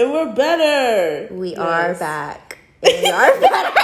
and 0.00 0.12
we're 0.12 0.32
better. 0.34 1.32
We 1.34 1.50
Yes. 1.50 1.58
are 1.58 1.94
back. 1.94 2.58
We 2.82 3.06
are 3.06 3.40
better. 3.40 3.80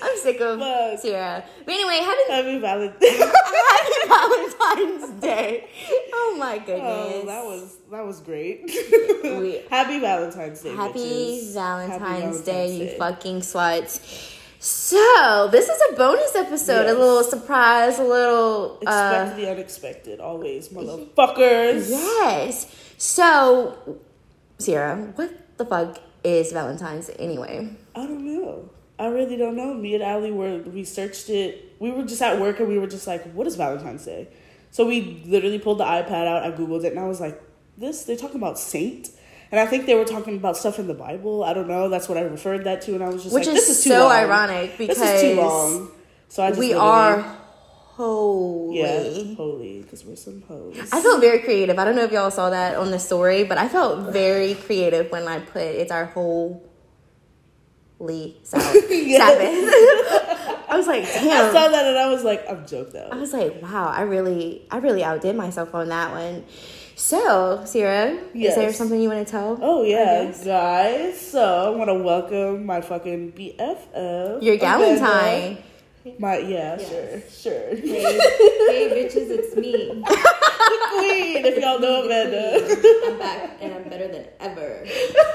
I'm 0.00 0.16
sick 0.18 0.40
of 0.40 0.58
Fuck. 0.60 1.00
Sierra. 1.00 1.44
But 1.64 1.74
anyway, 1.74 1.98
happy, 2.00 2.22
Happy 2.32 2.58
Valentine's. 2.58 3.18
happy 4.08 4.08
Valentine's 4.08 5.20
Day. 5.20 5.68
Oh 6.12 6.36
my 6.38 6.58
goodness. 6.58 6.82
Oh, 6.84 7.22
that 7.26 7.44
was 7.44 7.76
that 7.90 8.06
was 8.06 8.20
great. 8.20 8.62
We- 8.66 9.62
Happy 9.70 9.98
Valentine's 10.00 10.60
Day. 10.62 10.74
Happy. 10.74 11.50
Valentine's, 11.52 12.36
Happy 12.36 12.44
Day, 12.44 12.68
Valentine's 12.68 12.92
you 12.92 12.98
fucking 12.98 13.40
sluts. 13.40 14.34
So, 14.60 15.48
this 15.52 15.68
is 15.68 15.80
a 15.92 15.96
bonus 15.96 16.34
episode, 16.34 16.82
Yes. 16.86 16.96
a 16.96 16.98
little 16.98 17.22
surprise, 17.22 18.00
a 18.00 18.02
little. 18.02 18.78
Uh, 18.84 19.12
Expect 19.22 19.36
the 19.36 19.50
unexpected, 19.52 20.20
always, 20.20 20.68
motherfuckers. 20.70 21.88
yes. 21.90 22.66
So, 22.98 23.98
Sierra, 24.58 24.96
what 25.14 25.56
the 25.56 25.64
fuck 25.64 25.98
is 26.24 26.52
Valentine's 26.52 27.10
anyway? 27.18 27.70
I 27.94 28.00
don't 28.06 28.24
know. 28.26 28.68
I 28.98 29.06
really 29.06 29.36
don't 29.36 29.56
know. 29.56 29.72
Me 29.72 29.94
and 29.94 30.02
Ali 30.02 30.32
were 30.32 30.58
we 30.58 30.82
searched 30.82 31.30
it. 31.30 31.76
We 31.78 31.92
were 31.92 32.02
just 32.02 32.20
at 32.20 32.40
work 32.40 32.58
and 32.58 32.68
we 32.68 32.76
were 32.78 32.88
just 32.88 33.06
like, 33.06 33.22
"What 33.32 33.46
is 33.46 33.54
Valentine's 33.54 34.04
Day?" 34.04 34.26
So 34.72 34.84
we 34.84 35.22
literally 35.24 35.60
pulled 35.60 35.78
the 35.78 35.84
iPad 35.84 36.26
out. 36.26 36.42
I 36.42 36.50
googled 36.50 36.82
it 36.84 36.90
and 36.90 36.98
I 36.98 37.06
was 37.06 37.20
like, 37.20 37.40
"This? 37.76 38.02
They're 38.02 38.16
talking 38.16 38.36
about 38.36 38.58
saint." 38.58 39.10
And 39.52 39.60
I 39.60 39.66
think 39.66 39.86
they 39.86 39.94
were 39.94 40.04
talking 40.04 40.36
about 40.36 40.56
stuff 40.56 40.80
in 40.80 40.88
the 40.88 40.94
Bible. 40.94 41.44
I 41.44 41.54
don't 41.54 41.68
know. 41.68 41.88
That's 41.88 42.08
what 42.08 42.18
I 42.18 42.22
referred 42.22 42.64
that 42.64 42.82
to, 42.82 42.94
and 42.96 43.04
I 43.04 43.08
was 43.08 43.22
just 43.22 43.32
Which 43.34 43.46
like, 43.46 43.56
is 43.56 43.66
"This 43.68 43.78
is 43.78 43.84
too 43.84 43.90
so 43.90 44.00
long. 44.08 44.12
ironic 44.12 44.76
This 44.76 44.98
is 44.98 45.20
too 45.20 45.28
because 45.28 45.36
long." 45.38 45.90
So 46.28 46.42
I 46.42 46.48
just 46.48 46.58
we 46.58 46.74
literally- 46.74 46.88
are 46.90 47.36
holy. 47.98 48.78
yeah 48.78 49.34
holy 49.34 49.82
because 49.82 50.04
we're 50.04 50.16
some 50.16 50.40
hoes. 50.42 50.76
I 50.92 51.00
felt 51.02 51.20
very 51.20 51.40
creative. 51.40 51.78
I 51.78 51.84
don't 51.84 51.96
know 51.96 52.04
if 52.04 52.12
y'all 52.12 52.30
saw 52.30 52.48
that 52.50 52.76
on 52.76 52.90
the 52.90 52.98
story, 52.98 53.42
but 53.44 53.58
I 53.58 53.68
felt 53.68 54.12
very 54.12 54.54
creative 54.54 55.10
when 55.10 55.26
I 55.26 55.40
put 55.40 55.62
it's 55.62 55.90
our 55.90 56.06
whole 56.06 56.64
Lee 57.98 58.36
Sabbath. 58.44 58.88
Sabbath. 58.88 59.74
I 60.70 60.76
was 60.76 60.86
like, 60.86 61.02
I 61.04 61.52
saw 61.52 61.68
that 61.68 61.86
and 61.86 61.98
I 61.98 62.08
was 62.08 62.22
like, 62.22 62.44
I'm 62.48 62.66
joke 62.66 62.94
I 62.94 63.16
was 63.16 63.32
like, 63.32 63.60
wow, 63.62 63.88
I 63.88 64.02
really, 64.02 64.66
I 64.70 64.78
really 64.78 65.02
outdid 65.02 65.34
myself 65.34 65.74
on 65.74 65.88
that 65.88 66.12
one. 66.12 66.44
So, 66.94 67.62
Sierra, 67.64 68.10
is 68.12 68.20
Yes. 68.34 68.54
there 68.56 68.72
something 68.72 69.00
you 69.00 69.08
want 69.08 69.26
to 69.26 69.30
tell? 69.30 69.58
Oh 69.62 69.82
yeah, 69.82 70.32
guys. 70.44 71.20
So 71.20 71.72
I 71.72 71.76
want 71.76 71.88
to 71.88 71.94
welcome 71.94 72.66
my 72.66 72.80
fucking 72.80 73.32
BFF. 73.32 74.42
Your 74.42 74.56
Amanda. 74.56 75.62
Galentine. 76.16 76.20
My 76.20 76.38
yeah, 76.38 76.76
Yes. 76.78 77.42
sure, 77.42 77.52
sure. 77.52 77.76
Hey, 77.76 78.02
hey, 78.68 78.90
bitches, 79.08 79.30
it's 79.30 79.56
me. 79.56 80.02
The 80.06 80.78
queen, 80.90 81.44
if 81.46 81.58
y'all 81.62 81.78
know 81.78 82.04
Amanda. 82.04 83.06
I'm 83.06 83.18
back 83.18 83.58
and 83.60 83.74
I'm 83.74 83.88
better 83.88 84.08
than 84.08 84.26
ever. 84.40 84.84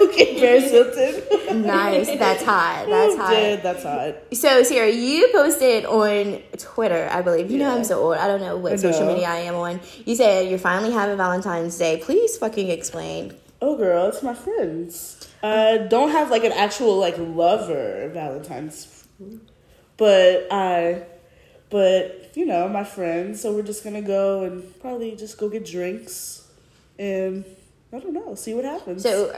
okay, 0.02 0.40
Paris 0.40 0.70
Hilton. 0.72 1.64
Nice. 1.66 2.08
That's 2.18 2.44
hot. 2.44 2.86
That's 2.90 3.14
Oh, 3.14 3.18
hot. 3.18 3.30
Dude, 3.32 3.64
that's 3.64 3.84
hot. 3.84 4.16
So, 4.34 4.64
Sierra, 4.64 4.90
you 4.90 5.30
posted 5.32 5.86
on 5.86 6.40
Twitter, 6.58 7.08
I 7.12 7.22
believe. 7.22 7.50
You 7.52 7.58
know 7.60 7.76
I'm 7.76 7.84
so 7.84 8.00
old. 8.02 8.18
I 8.18 8.28
don't 8.28 8.42
know 8.42 8.58
what 8.58 8.74
I 8.74 8.76
social 8.78 9.02
know. 9.02 9.14
media 9.14 9.28
I 9.28 9.38
am 9.40 9.56
on. 9.56 9.80
You 10.06 10.16
said 10.16 10.50
you're 10.50 10.60
finally 10.60 10.92
having 10.92 11.18
Valentine's 11.18 11.78
Day. 11.78 11.98
Please 11.98 12.38
fucking 12.38 12.70
explain. 12.70 13.34
Oh, 13.62 13.78
girl, 13.78 14.08
it's 14.08 14.22
my 14.22 14.34
friends. 14.34 15.28
I 15.42 15.78
don't 15.90 16.10
have 16.12 16.30
like 16.32 16.44
an 16.44 16.52
actual 16.54 16.98
like 16.98 17.16
lover 17.18 18.10
Valentine's, 18.14 19.06
but 19.98 20.48
I, 20.52 21.04
but 21.70 22.32
you 22.36 22.46
know, 22.46 22.68
my 22.70 22.84
friends. 22.84 23.42
So 23.42 23.54
we're 23.54 23.64
just 23.64 23.84
gonna 23.84 24.02
go 24.02 24.44
and 24.44 24.80
probably 24.82 25.16
just 25.16 25.38
go 25.38 25.50
get 25.50 25.66
drinks, 25.66 26.48
and 27.00 27.44
I 27.92 28.00
don't 28.00 28.14
know, 28.14 28.36
see 28.36 28.54
what 28.54 28.66
happens. 28.66 29.04
So, 29.04 29.36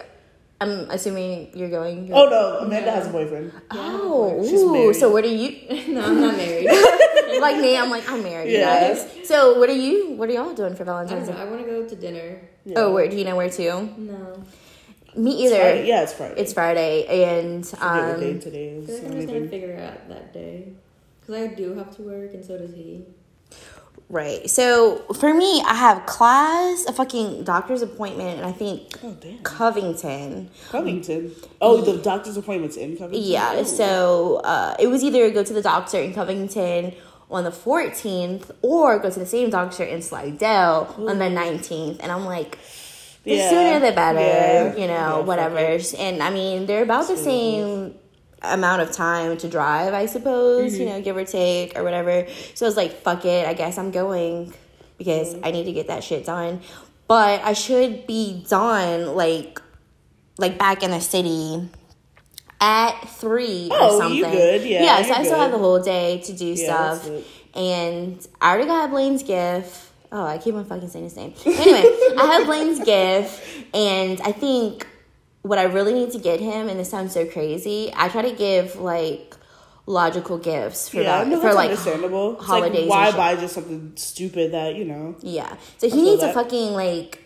I'm 0.61 0.89
assuming 0.89 1.51
you're 1.53 1.69
going. 1.69 2.09
oh 2.13 2.29
no, 2.29 2.59
Amanda 2.65 2.91
has 2.91 3.07
a 3.07 3.09
boyfriend. 3.09 3.51
Oh, 3.71 4.41
She's 4.47 4.61
ooh, 4.61 4.71
married. 4.71 4.95
so 4.95 5.11
what 5.11 5.23
are 5.25 5.27
you? 5.27 5.49
No, 5.93 6.01
I'm 6.05 6.21
not 6.21 6.37
married. 6.37 6.69
like 7.41 7.57
me, 7.57 7.77
I'm 7.77 7.89
like 7.89 8.09
I'm 8.09 8.23
married, 8.23 8.51
you 8.51 8.59
Yeah. 8.59 8.93
guys. 8.93 9.27
So 9.27 9.59
what 9.59 9.67
are 9.69 9.73
you? 9.75 10.11
What 10.13 10.29
are 10.29 10.33
y'all 10.33 10.53
doing 10.53 10.73
for 10.75 10.85
Valentine's 10.85 11.27
know. 11.27 11.35
Day? 11.35 11.41
I 11.41 11.45
want 11.45 11.59
to 11.59 11.67
go 11.67 11.85
to 11.87 11.95
dinner. 11.95 12.39
Yeah. 12.65 12.75
Oh, 12.79 12.93
where 12.93 13.07
do 13.09 13.17
you 13.17 13.25
know 13.25 13.35
where 13.35 13.49
to? 13.49 13.81
No. 13.99 14.43
Me 15.17 15.31
It's 15.31 15.51
either. 15.53 15.61
Friday. 15.61 15.87
Yeah, 15.87 16.03
it's 16.03 16.13
Friday. 16.13 16.41
It's 16.41 16.53
Friday, 16.53 17.05
and 17.07 17.63
I 17.65 17.67
forget 17.67 18.07
what 18.07 18.19
day 18.19 18.31
um, 18.33 18.39
today 18.39 18.69
I 18.69 18.77
is. 18.79 18.85
feel 18.87 18.95
like 18.95 19.03
or 19.03 19.05
I'm 19.07 19.13
just 19.15 19.27
gonna 19.27 19.39
anything. 19.39 19.49
figure 19.49 19.71
it 19.75 19.79
out 19.83 20.09
that 20.09 20.33
day. 20.33 20.67
Because 21.21 21.35
I 21.35 21.47
do 21.53 21.73
have 21.75 21.95
to 21.95 22.01
work 22.03 22.33
and 22.33 22.43
so 22.45 22.57
does 22.57 22.73
he. 22.73 23.03
right. 24.09 24.47
So 24.49 24.99
for 25.19 25.33
me, 25.33 25.61
I 25.65 25.73
have 25.73 26.05
class, 26.05 26.85
a 26.85 26.93
fucking 26.93 27.43
doctor's 27.45 27.81
appointment, 27.81 28.37
and 28.37 28.45
I 28.45 28.51
think 28.51 28.93
Oh. 29.03 29.15
Covington. 29.43 30.49
Covington. 30.69 31.31
Oh, 31.61 31.81
the 31.81 31.97
doctor's 32.01 32.37
appointment's 32.37 32.77
in 32.77 32.97
Covington. 32.97 33.29
Yeah. 33.31 33.53
Oh. 33.55 33.63
So 33.63 34.35
uh, 34.43 34.75
it 34.79 34.87
was 34.87 35.03
either 35.03 35.31
go 35.31 35.43
to 35.43 35.53
the 35.53 35.61
doctor 35.63 35.97
in 35.99 36.13
Covington 36.13 36.93
on 37.31 37.43
the 37.43 37.49
14th 37.51 38.51
or 38.61 38.99
go 38.99 39.09
to 39.09 39.19
the 39.19 39.25
same 39.25 39.49
doctor 39.49 39.83
in 39.83 40.01
Slidell 40.03 40.93
on 41.07 41.17
the 41.19 41.25
19th, 41.25 41.99
and 42.01 42.11
I'm 42.11 42.25
like. 42.25 42.57
The 43.25 43.35
Yeah. 43.35 43.49
sooner 43.49 43.79
the 43.79 43.91
better, 43.91 44.19
Yeah. 44.19 44.75
you 44.75 44.87
know, 44.87 45.17
Yeah, 45.17 45.19
whatever. 45.19 45.79
And 45.97 46.21
I 46.23 46.29
mean, 46.29 46.65
they're 46.67 46.83
about 46.83 47.07
the 47.07 47.17
same 47.17 47.95
amount 48.43 48.81
of 48.83 48.91
time 48.91 49.35
to 49.37 49.47
drive, 49.49 49.93
I 49.93 50.05
suppose, 50.05 50.73
Mm-hmm. 50.73 50.81
you 50.81 50.89
know, 50.89 51.01
give 51.01 51.17
or 51.17 51.25
take 51.25 51.77
or 51.77 51.83
whatever. 51.83 52.27
So 52.53 52.65
I 52.65 52.69
was 52.69 52.77
like, 52.77 53.01
fuck 53.01 53.25
it, 53.25 53.47
I 53.47 53.53
guess 53.53 53.77
I'm 53.79 53.89
going 53.91 54.53
because 54.97 55.33
Mm-hmm. 55.33 55.45
I 55.45 55.51
need 55.51 55.63
to 55.65 55.73
get 55.73 55.87
that 55.87 56.03
shit 56.03 56.25
done. 56.25 56.61
But 57.07 57.41
I 57.43 57.53
should 57.53 58.07
be 58.07 58.45
done 58.49 59.15
like 59.15 59.61
like 60.37 60.57
back 60.57 60.83
in 60.83 60.91
the 60.91 60.99
city 60.99 61.69
at 62.61 62.91
three 63.09 63.69
or 63.71 63.77
Oh, 63.79 63.99
something. 63.99 64.17
you 64.17 64.25
good. 64.25 64.61
Yeah, 64.63 64.83
Yeah, 64.83 65.01
so 65.03 65.13
I 65.13 65.23
still 65.23 65.39
have 65.39 65.51
the 65.51 65.57
whole 65.57 65.79
day 65.81 66.19
to 66.25 66.33
do 66.33 66.45
Yeah, 66.45 66.65
stuff. 66.97 67.09
And 67.55 68.25
I 68.41 68.49
already 68.49 68.67
got 68.67 68.89
Blaine's 68.89 69.23
gift. 69.23 69.84
Oh, 70.17 70.25
I 70.25 70.37
keep 70.37 70.55
on 70.55 70.63
fucking 70.63 70.87
saying 70.87 71.03
his 71.03 71.17
name. 71.17 71.33
Anyway, 71.45 71.83
I 72.17 72.25
have 72.37 72.45
Blaine's 72.47 72.79
gift, 72.85 73.43
and 73.73 74.21
I 74.21 74.31
think 74.31 74.87
what 75.41 75.59
I 75.59 75.63
really 75.63 75.93
need 75.93 76.11
to 76.11 76.19
get 76.19 76.39
him, 76.39 76.69
and 76.69 76.79
this 76.79 76.89
sounds 76.89 77.13
so 77.13 77.25
crazy, 77.25 77.91
I 77.93 78.07
try 78.07 78.21
to 78.21 78.31
give 78.31 78.77
like 78.77 79.35
logical 79.87 80.37
gifts 80.37 80.87
for 80.87 81.01
Yeah, 81.01 81.19
that, 81.23 81.27
no, 81.27 81.41
for 81.41 81.53
like 81.53 81.69
understandable. 81.69 82.41
Holidays 82.41 82.87
Like, 82.87 83.13
why 83.13 83.17
buy 83.35 83.39
just 83.41 83.55
something 83.55 83.91
stupid 83.95 84.53
that 84.53 84.75
you 84.75 84.85
know? 84.85 85.15
yeah. 85.19 85.57
So 85.79 85.89
he 85.89 86.01
needs 86.01 86.23
a 86.23 86.31
fucking 86.31 86.71
like 86.71 87.21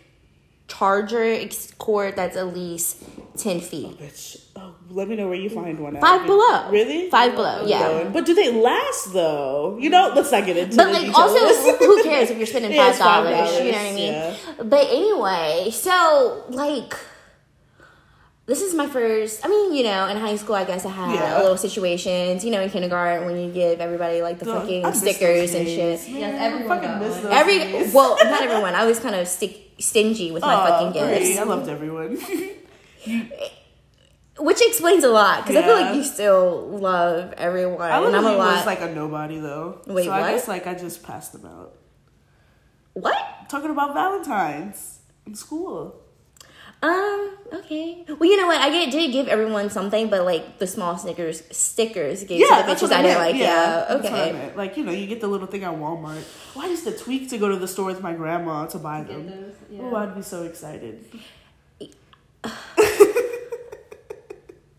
charger 0.69 1.37
cord 1.77 2.15
that's 2.15 2.37
at 2.37 2.53
least 2.53 3.03
ten 3.37 3.59
feet. 3.59 3.97
Oh, 3.99 4.03
bitch, 4.03 4.41
oh, 4.55 4.75
let 4.91 5.07
me 5.09 5.15
know 5.15 5.27
where 5.27 5.37
you 5.37 5.49
find 5.49 5.79
one. 5.79 5.95
at. 5.95 6.01
Five 6.01 6.25
below. 6.25 6.69
Really? 6.71 7.09
Five 7.09 7.35
below. 7.35 7.59
Oh, 7.61 7.65
yeah. 7.67 7.79
Going. 7.87 8.11
But 8.13 8.25
do 8.25 8.33
they 8.33 8.51
last 8.53 9.11
though? 9.13 9.77
You 9.79 9.89
know, 9.89 10.13
let's 10.15 10.31
not 10.31 10.45
get 10.45 10.55
into. 10.57 10.77
But 10.77 10.85
the 10.85 10.91
like, 10.93 11.01
details. 11.07 11.17
also, 11.17 11.77
who 11.77 12.03
cares 12.09 12.29
if 12.29 12.37
you're 12.37 12.47
spending 12.47 12.71
five 12.77 12.91
it's 12.91 12.99
$5, 12.99 13.03
dollars? 13.03 13.59
You 13.65 13.71
know 13.71 13.77
what 13.77 13.87
I 13.91 13.93
mean? 13.95 14.13
yeah. 14.13 14.35
But 14.63 14.87
anyway, 14.89 15.69
so 15.71 16.45
like, 16.49 16.93
this 18.45 18.61
is 18.63 18.73
my 18.73 18.87
first. 18.87 19.45
I 19.45 19.47
mean, 19.49 19.75
you 19.75 19.83
know, 19.83 20.07
in 20.07 20.17
high 20.17 20.35
school, 20.35 20.55
I 20.55 20.65
guess 20.65 20.83
I 20.85 20.89
had 20.89 21.13
Yeah. 21.13 21.39
a 21.39 21.41
little 21.41 21.57
situations. 21.57 22.43
You 22.43 22.49
know, 22.51 22.61
in 22.61 22.69
kindergarten 22.71 23.25
when 23.27 23.37
you 23.39 23.51
give 23.51 23.79
everybody 23.79 24.21
like 24.23 24.39
the 24.39 24.45
Dog, 24.45 24.61
fucking 24.63 24.91
stickers 24.93 25.53
and 25.53 25.67
shit. 25.67 26.07
Yes, 26.09 26.35
everyone 26.39 26.67
fucking 26.81 26.99
miss 26.99 27.17
those 27.17 27.31
Every 27.31 27.59
days. 27.59 27.93
well, 27.93 28.17
not 28.23 28.41
everyone. 28.47 28.73
I 28.73 28.85
was 28.85 28.99
kind 28.99 29.15
of 29.15 29.27
stick, 29.27 29.68
stingy 29.79 30.31
with 30.31 30.41
my 30.43 30.53
Aw, 30.53 30.65
fucking 30.67 31.01
oh, 31.01 31.05
great. 31.07 31.19
gifts, 31.23 31.39
I 31.39 31.43
loved 31.43 31.69
everyone. 31.69 32.17
which 34.39 34.61
explains 34.61 35.03
a 35.03 35.09
lot 35.09 35.43
because 35.43 35.57
I 35.57 35.63
feel 35.65 35.77
Yeah. 35.79 35.85
like 35.87 35.95
you 35.95 36.03
still 36.03 36.67
love 36.69 37.33
everyone, 37.33 37.81
I 37.91 37.97
and 37.97 38.07
I'm 38.15 38.23
a 38.25 38.29
literally 38.29 38.37
lot. 38.37 38.55
was 38.57 38.65
like 38.65 38.81
a 38.81 38.93
nobody 38.93 39.39
though. 39.39 39.81
Wait, 39.87 40.05
so 40.05 40.11
what? 40.11 40.21
I 40.23 40.31
guess 40.31 40.47
like 40.47 40.65
I 40.67 40.73
just 40.75 41.03
passed 41.03 41.33
them 41.33 41.45
out. 41.45 41.75
what? 42.93 43.17
Talking 43.49 43.71
about 43.71 43.93
Valentine's 43.93 44.99
in 45.25 45.35
school. 45.35 46.01
Um. 46.81 47.35
Okay. 47.51 48.05
Well, 48.07 48.29
you 48.29 48.37
know 48.37 48.47
what? 48.47 48.61
I 48.61 48.69
get, 48.69 48.91
did 48.91 49.11
give 49.11 49.27
everyone 49.27 49.69
something, 49.69 50.09
but 50.09 50.23
like 50.23 50.59
the 50.59 50.67
small 50.67 50.97
Snickers 50.97 51.43
stickers 51.51 52.23
gave 52.23 52.39
Yeah, 52.39 52.45
to 52.47 52.55
the 52.55 52.67
that's 52.67 52.81
bitches 52.81 52.89
what 52.89 52.91
I 52.93 52.99
I 52.99 53.01
didn't 53.01 53.17
meant. 53.17 53.31
like. 53.33 53.41
Yeah. 53.41 53.85
that's 53.89 54.03
what 54.03 54.13
I 54.13 54.21
okay. 54.21 54.31
meant. 54.33 54.57
Like 54.57 54.77
you 54.77 54.83
know, 54.85 54.91
you 54.93 55.07
get 55.07 55.19
the 55.19 55.27
little 55.27 55.47
thing 55.47 55.63
at 55.63 55.73
Walmart. 55.73 56.23
Well, 56.55 56.65
I 56.65 56.69
used 56.69 56.85
to 56.85 56.91
tweak 56.97 57.29
to 57.31 57.37
go 57.37 57.49
to 57.49 57.57
the 57.57 57.67
store 57.67 57.85
with 57.87 58.01
my 58.01 58.13
grandma 58.13 58.65
to 58.67 58.77
buy 58.77 59.01
them. 59.03 59.27
those. 59.27 59.55
Yeah. 59.69 59.81
Oh, 59.83 59.95
I'd 59.95 60.15
be 60.15 60.21
so 60.21 60.43
excited. 60.43 61.03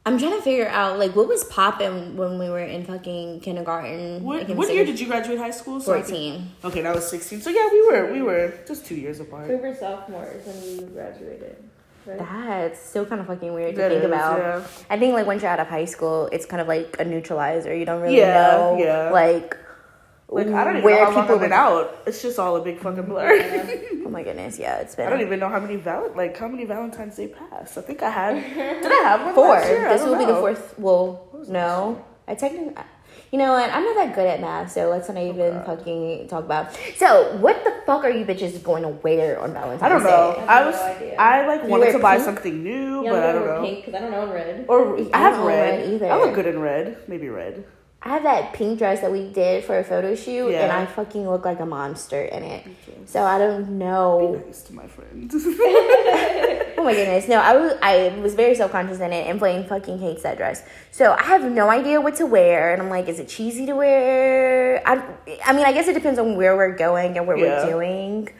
I'm 0.06 0.18
trying 0.18 0.32
to 0.38 0.42
figure 0.42 0.66
out 0.68 0.98
like 0.98 1.14
what 1.14 1.28
was 1.28 1.44
popping 1.44 2.16
when 2.16 2.38
we 2.38 2.48
were 2.48 2.58
in 2.64 2.84
fucking 2.84 3.40
kindergarten. 3.40 4.24
What, 4.24 4.48
like, 4.48 4.56
what 4.56 4.72
year 4.72 4.84
did 4.86 4.98
you 4.98 5.06
graduate 5.06 5.38
high 5.38 5.50
school? 5.50 5.78
So 5.80 5.92
I 5.92 5.96
could- 6.00 6.06
Fourteen. 6.06 6.50
Okay, 6.64 6.80
that 6.80 6.94
was 6.94 7.08
sixteen. 7.08 7.40
So 7.42 7.50
yeah, 7.50 7.68
we 7.70 7.86
were 7.86 8.10
we 8.12 8.22
were 8.22 8.54
just 8.66 8.86
two 8.86 8.94
years 8.94 9.20
apart. 9.20 9.48
We 9.48 9.56
were 9.56 9.74
sophomores 9.74 10.46
when 10.46 10.86
we 10.88 10.94
graduated. 10.94 11.56
Right? 12.10 12.18
That's 12.18 12.80
still 12.80 13.06
kind 13.06 13.20
of 13.20 13.26
fucking 13.26 13.52
weird 13.52 13.74
to 13.76 13.80
That 13.80 13.90
think 13.90 14.02
is, 14.04 14.06
about. 14.06 14.38
yeah. 14.38 14.66
I 14.88 14.98
think 14.98 15.14
like 15.14 15.26
once 15.26 15.42
you're 15.42 15.50
out 15.50 15.60
of 15.60 15.68
high 15.68 15.84
school, 15.84 16.28
it's 16.32 16.46
kind 16.46 16.60
of 16.60 16.68
like 16.68 16.96
a 16.98 17.04
neutralizer. 17.04 17.74
You 17.74 17.84
don't 17.84 18.00
really 18.02 18.18
Yeah, 18.18 18.34
know 18.34 18.76
yeah. 18.78 19.10
like 19.10 19.56
Like 20.28 20.46
I 20.48 20.64
don't 20.64 20.74
even 20.76 20.84
Where 20.84 20.94
know 21.04 21.10
how 21.10 21.16
long 21.16 21.22
people 21.24 21.34
I've 21.36 21.40
been 21.42 21.52
out. 21.52 21.98
It's 22.06 22.22
just 22.22 22.38
all 22.38 22.56
a 22.56 22.62
big 22.62 22.78
fucking 22.78 23.04
blur. 23.04 23.30
Oh 24.10 24.12
my 24.12 24.24
goodness, 24.24 24.58
yeah, 24.58 24.78
it's 24.78 24.96
been 24.96 25.06
I 25.06 25.10
don't 25.10 25.20
even 25.20 25.38
know 25.38 25.48
how 25.48 25.60
many 25.60 25.76
val 25.76 26.10
like 26.16 26.36
how 26.36 26.48
many 26.48 26.64
Valentine's 26.64 27.14
Day 27.16 27.28
passed. 27.28 27.78
I 27.78 27.82
think 27.82 28.02
I 28.02 28.10
had. 28.10 28.34
Did 28.82 28.90
I 28.90 29.02
have 29.08 29.24
one 29.24 29.34
four. 29.36 29.48
last 29.54 29.68
year? 29.68 29.86
I 29.86 29.92
This 29.92 30.02
will 30.02 30.18
be 30.18 30.24
the 30.24 30.34
fourth. 30.34 30.74
Well, 30.80 31.28
no, 31.46 32.04
I 32.26 32.34
technically. 32.34 32.74
You 33.32 33.38
know 33.38 33.52
what? 33.52 33.70
I'm 33.70 33.84
not 33.84 33.94
that 33.94 34.14
good 34.14 34.26
at 34.26 34.40
math, 34.40 34.72
so 34.72 34.88
let's 34.90 35.08
not 35.08 35.16
oh, 35.16 35.28
even 35.28 35.52
God. 35.54 35.66
fucking 35.66 36.26
talk 36.28 36.44
about. 36.44 36.76
So, 36.96 37.36
what 37.36 37.62
the 37.62 37.72
fuck 37.86 38.02
are 38.04 38.10
you 38.10 38.24
bitches 38.24 38.60
going 38.62 38.82
to 38.82 38.88
wear 38.88 39.38
on 39.40 39.52
Valentine's 39.52 39.80
Day? 39.80 39.86
I 39.86 39.88
don't 39.88 40.02
Day? 40.02 40.10
know. 40.10 40.44
I 40.48 40.52
have 40.54 40.60
I 40.60 40.60
no 40.62 40.66
was. 40.70 40.80
idea. 40.96 41.14
I 41.16 41.46
like 41.46 41.62
You 41.62 41.68
wanted 41.68 41.84
wear 41.84 41.92
to 41.92 41.98
buy 42.00 42.14
pink? 42.16 42.24
something 42.24 42.62
new, 42.64 43.04
Yeah, 43.04 43.10
but 43.12 43.22
I 43.22 43.32
don't 43.32 43.46
know. 43.46 43.60
pink 43.62 43.84
because 43.84 43.94
I 43.94 44.00
don't 44.04 44.14
own 44.14 44.30
red. 44.30 44.64
Or 44.68 44.98
I 44.98 45.10
I 45.14 45.18
have 45.18 45.38
red. 45.46 45.78
red 45.80 45.88
either. 45.94 46.10
I 46.10 46.18
look 46.18 46.34
good 46.34 46.46
in 46.46 46.58
red. 46.60 46.98
Maybe 47.06 47.28
red. 47.28 47.64
I 48.02 48.08
have 48.14 48.22
that 48.22 48.54
pink 48.54 48.78
dress 48.78 49.02
that 49.02 49.12
we 49.12 49.30
did 49.30 49.62
for 49.62 49.78
a 49.78 49.84
photo 49.84 50.14
shoot, 50.14 50.50
Yeah. 50.50 50.62
and 50.62 50.72
I 50.72 50.86
fucking 50.86 51.28
look 51.28 51.44
like 51.44 51.60
a 51.60 51.66
monster 51.66 52.22
in 52.22 52.42
it. 52.42 52.66
So 53.04 53.22
I 53.22 53.38
don't 53.38 53.78
know. 53.78 54.40
Be 54.42 54.46
nice 54.46 54.62
to 54.62 54.72
my 54.72 54.86
friends. 54.86 55.34
Oh 56.80 56.84
my 56.84 56.94
goodness, 56.94 57.28
no! 57.28 57.36
I 57.36 57.54
was 57.56 57.74
I 57.82 58.08
was 58.22 58.34
very 58.34 58.54
self 58.54 58.72
conscious 58.72 59.00
in 59.00 59.12
it, 59.12 59.26
and 59.28 59.38
Blaine 59.38 59.66
fucking 59.68 59.98
hates 59.98 60.22
that 60.22 60.38
dress. 60.38 60.62
So 60.92 61.12
I 61.12 61.22
have 61.24 61.44
no 61.44 61.68
idea 61.68 62.00
what 62.00 62.14
to 62.16 62.24
wear, 62.24 62.72
and 62.72 62.80
I'm 62.80 62.88
like, 62.88 63.06
is 63.06 63.20
it 63.20 63.28
cheesy 63.28 63.66
to 63.66 63.74
wear? 63.74 64.80
I, 64.88 65.04
I 65.44 65.52
mean, 65.52 65.66
I 65.66 65.72
guess 65.72 65.88
it 65.88 65.92
depends 65.92 66.18
on 66.18 66.36
where 66.36 66.56
we're 66.56 66.74
going 66.74 67.18
and 67.18 67.26
what 67.26 67.38
Yeah. 67.38 67.64
we're 67.66 67.70
doing. 67.72 68.30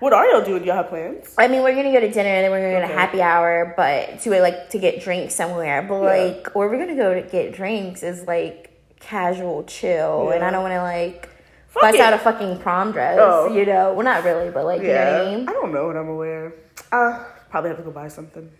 what 0.00 0.12
are 0.12 0.26
y'all 0.26 0.44
doing? 0.44 0.62
Y'all 0.64 0.76
have 0.76 0.88
plans? 0.88 1.34
I 1.38 1.48
mean, 1.48 1.62
we're 1.62 1.74
gonna 1.74 1.90
go 1.90 2.00
to 2.00 2.10
dinner, 2.10 2.28
and 2.28 2.44
then 2.44 2.50
we're 2.50 2.60
gonna 2.70 2.86
go 2.86 2.92
to 2.92 3.00
happy 3.00 3.22
hour, 3.22 3.72
but 3.78 4.20
to 4.20 4.40
like 4.42 4.68
to 4.70 4.78
get 4.78 5.00
drinks 5.02 5.34
somewhere. 5.34 5.80
But 5.80 6.02
Yeah. 6.02 6.24
like, 6.34 6.54
where 6.54 6.68
we're 6.68 6.78
gonna 6.78 6.96
go 6.96 7.14
to 7.14 7.22
get 7.22 7.54
drinks 7.54 8.02
is 8.02 8.26
like 8.26 8.72
casual, 9.00 9.64
chill, 9.64 10.28
and 10.32 10.44
I 10.44 10.50
don't 10.50 10.60
want 10.62 10.74
to 10.74 10.82
like 10.82 11.30
Fuck 11.68 11.80
bust 11.82 11.94
it. 11.94 12.00
out 12.02 12.12
a 12.12 12.18
fucking 12.18 12.58
prom 12.58 12.92
dress. 12.92 13.16
Oh. 13.18 13.48
You 13.48 13.64
know, 13.64 13.94
well, 13.94 14.04
not 14.04 14.22
really, 14.22 14.50
but 14.50 14.66
like, 14.66 14.82
you 14.82 14.88
know 14.88 15.12
what 15.12 15.22
I 15.28 15.34
mean? 15.34 15.48
I 15.48 15.52
don't 15.54 15.72
know 15.72 15.86
what 15.86 15.96
I'm 15.96 16.04
gonna 16.04 16.16
wear. 16.16 16.52
Uh, 16.92 17.24
probably 17.50 17.68
have 17.70 17.78
to 17.78 17.84
go 17.84 17.90
buy 17.90 18.08
something. 18.08 18.50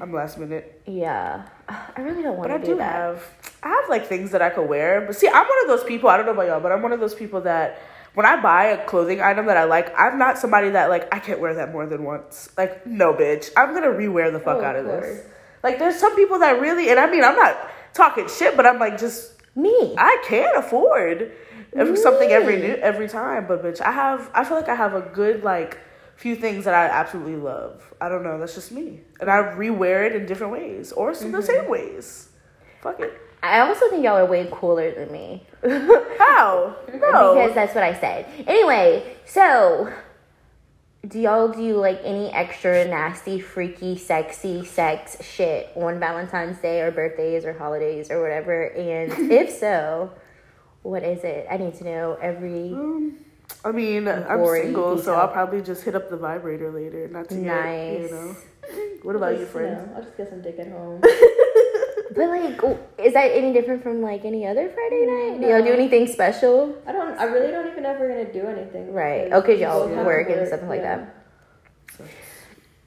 I'm 0.00 0.12
last 0.12 0.38
minute. 0.38 0.82
Yeah, 0.86 1.48
I 1.68 2.00
really 2.00 2.22
don't 2.22 2.36
want 2.36 2.48
But 2.48 2.52
I 2.52 2.58
to 2.58 2.64
do 2.64 2.78
have, 2.78 3.24
I 3.62 3.68
have 3.68 3.88
like 3.88 4.06
things 4.06 4.30
that 4.30 4.40
I 4.40 4.50
could 4.50 4.68
wear. 4.68 5.00
But 5.00 5.16
see, 5.16 5.26
I'm 5.26 5.34
one 5.34 5.62
of 5.62 5.68
those 5.68 5.82
people. 5.82 6.08
I 6.08 6.16
don't 6.16 6.26
know 6.26 6.32
about 6.32 6.46
y'all, 6.46 6.60
but 6.60 6.70
I'm 6.70 6.80
one 6.80 6.92
of 6.92 7.00
those 7.00 7.14
people 7.14 7.40
that 7.40 7.80
when 8.14 8.24
I 8.24 8.40
buy 8.40 8.66
a 8.66 8.86
clothing 8.86 9.20
item 9.20 9.46
that 9.46 9.56
I 9.56 9.64
like, 9.64 9.92
I'm 9.98 10.18
not 10.18 10.38
somebody 10.38 10.70
that 10.70 10.90
like 10.90 11.12
I 11.12 11.18
can't 11.18 11.40
wear 11.40 11.54
that 11.54 11.72
more 11.72 11.86
than 11.86 12.04
once. 12.04 12.50
Like, 12.56 12.86
no, 12.86 13.12
bitch, 13.12 13.50
I'm 13.56 13.74
gonna 13.74 13.88
rewear 13.88 14.30
the 14.32 14.38
fuck 14.38 14.58
Oh, 14.58 14.64
out 14.64 14.76
of 14.76 14.86
this. 14.86 15.26
Like, 15.64 15.80
there's 15.80 15.96
some 15.96 16.14
people 16.14 16.38
that 16.38 16.60
really, 16.60 16.90
and 16.90 17.00
I 17.00 17.10
mean, 17.10 17.24
I'm 17.24 17.34
not 17.34 17.58
talking 17.94 18.28
shit, 18.28 18.56
but 18.56 18.64
I'm 18.64 18.78
like, 18.78 18.96
just 18.96 19.32
Me. 19.56 19.94
I 19.98 20.22
can't 20.24 20.56
afford 20.56 21.32
every, 21.74 21.96
something 21.96 22.30
every 22.30 22.58
new, 22.58 22.74
every 22.74 23.08
time. 23.08 23.46
But 23.48 23.64
bitch, 23.64 23.80
I 23.80 23.90
have, 23.90 24.30
I 24.34 24.44
feel 24.44 24.56
like 24.56 24.68
I 24.68 24.76
have 24.76 24.94
a 24.94 25.00
good 25.00 25.42
like 25.42 25.80
few 26.18 26.34
things 26.34 26.64
that 26.64 26.74
I 26.74 26.86
absolutely 26.86 27.36
love. 27.36 27.94
I 28.00 28.08
don't 28.08 28.24
know, 28.24 28.38
that's 28.38 28.54
just 28.54 28.72
me, 28.72 29.00
and 29.20 29.30
I 29.30 29.36
rewear 29.36 30.04
it 30.04 30.16
in 30.16 30.26
different 30.26 30.52
ways 30.52 30.92
or 30.92 31.14
some 31.14 31.32
the 31.32 31.42
same 31.42 31.68
ways. 31.68 32.28
Fuck 32.82 33.00
it. 33.00 33.18
I 33.42 33.60
also 33.60 33.88
think 33.88 34.04
y'all 34.04 34.16
are 34.16 34.26
way 34.26 34.48
cooler 34.50 34.92
than 34.92 35.12
me. 35.12 35.46
How? 35.62 36.76
No. 36.92 37.34
Because 37.34 37.54
that's 37.54 37.74
what 37.74 37.84
I 37.84 37.98
said. 37.98 38.26
Anyway, 38.48 39.16
so 39.24 39.92
do 41.06 41.20
y'all 41.20 41.48
do 41.48 41.76
like 41.76 42.00
any 42.02 42.30
extra 42.32 42.84
nasty, 42.86 43.38
freaky, 43.40 43.96
sexy 43.96 44.64
sex 44.64 45.22
shit 45.24 45.70
on 45.76 46.00
Valentine's 46.00 46.58
Day 46.58 46.80
or 46.80 46.90
birthdays 46.90 47.44
or 47.44 47.52
holidays 47.52 48.10
or 48.10 48.20
whatever? 48.20 48.66
And 48.70 49.12
if 49.32 49.50
so, 49.50 50.12
what 50.82 51.04
is 51.04 51.22
it? 51.22 51.46
I 51.48 51.58
need 51.58 51.74
to 51.76 51.84
know 51.84 52.18
every 52.20 52.72
Um, 52.72 53.18
I 53.64 53.72
mean, 53.72 54.06
I'm 54.06 54.46
single, 54.46 54.98
so. 54.98 55.14
I'll 55.14 55.28
probably 55.28 55.62
just 55.62 55.82
hit 55.82 55.94
up 55.94 56.10
the 56.10 56.16
vibrator 56.16 56.70
later, 56.70 57.08
not 57.08 57.28
to 57.30 57.34
get, 57.34 58.00
you 58.02 58.10
know. 58.10 58.36
What 59.02 59.16
about 59.16 59.32
you, 59.32 59.40
Just, 59.40 59.52
friend? 59.52 59.72
know, 59.74 59.96
I'll 59.96 60.02
just 60.02 60.16
get 60.16 60.28
some 60.28 60.42
dick 60.42 60.58
at 60.58 60.68
home. 60.68 61.02
But 62.18 62.30
like, 62.30 62.78
is 62.98 63.12
that 63.12 63.30
any 63.32 63.52
different 63.52 63.82
from 63.82 64.02
like 64.02 64.24
any 64.24 64.44
other 64.44 64.68
Friday 64.70 65.06
mm, 65.06 65.32
night? 65.32 65.40
Do 65.40 65.46
y'all 65.46 65.62
do 65.62 65.72
anything 65.72 66.06
special? 66.08 66.76
I 66.86 66.90
don't. 66.90 67.16
I 67.16 67.24
really 67.24 67.52
don't 67.52 67.68
even 67.68 67.82
know 67.84 67.92
if 67.92 68.00
we're 68.00 68.08
gonna 68.08 68.32
do 68.32 68.46
anything. 68.46 68.92
Right. 68.92 69.32
Okay, 69.32 69.60
y'all 69.60 69.86
both 69.86 70.04
work 70.04 70.28
and 70.28 70.46
stuff 70.48 70.62
like 70.64 70.80
yeah. 70.80 71.06
that. 71.98 72.08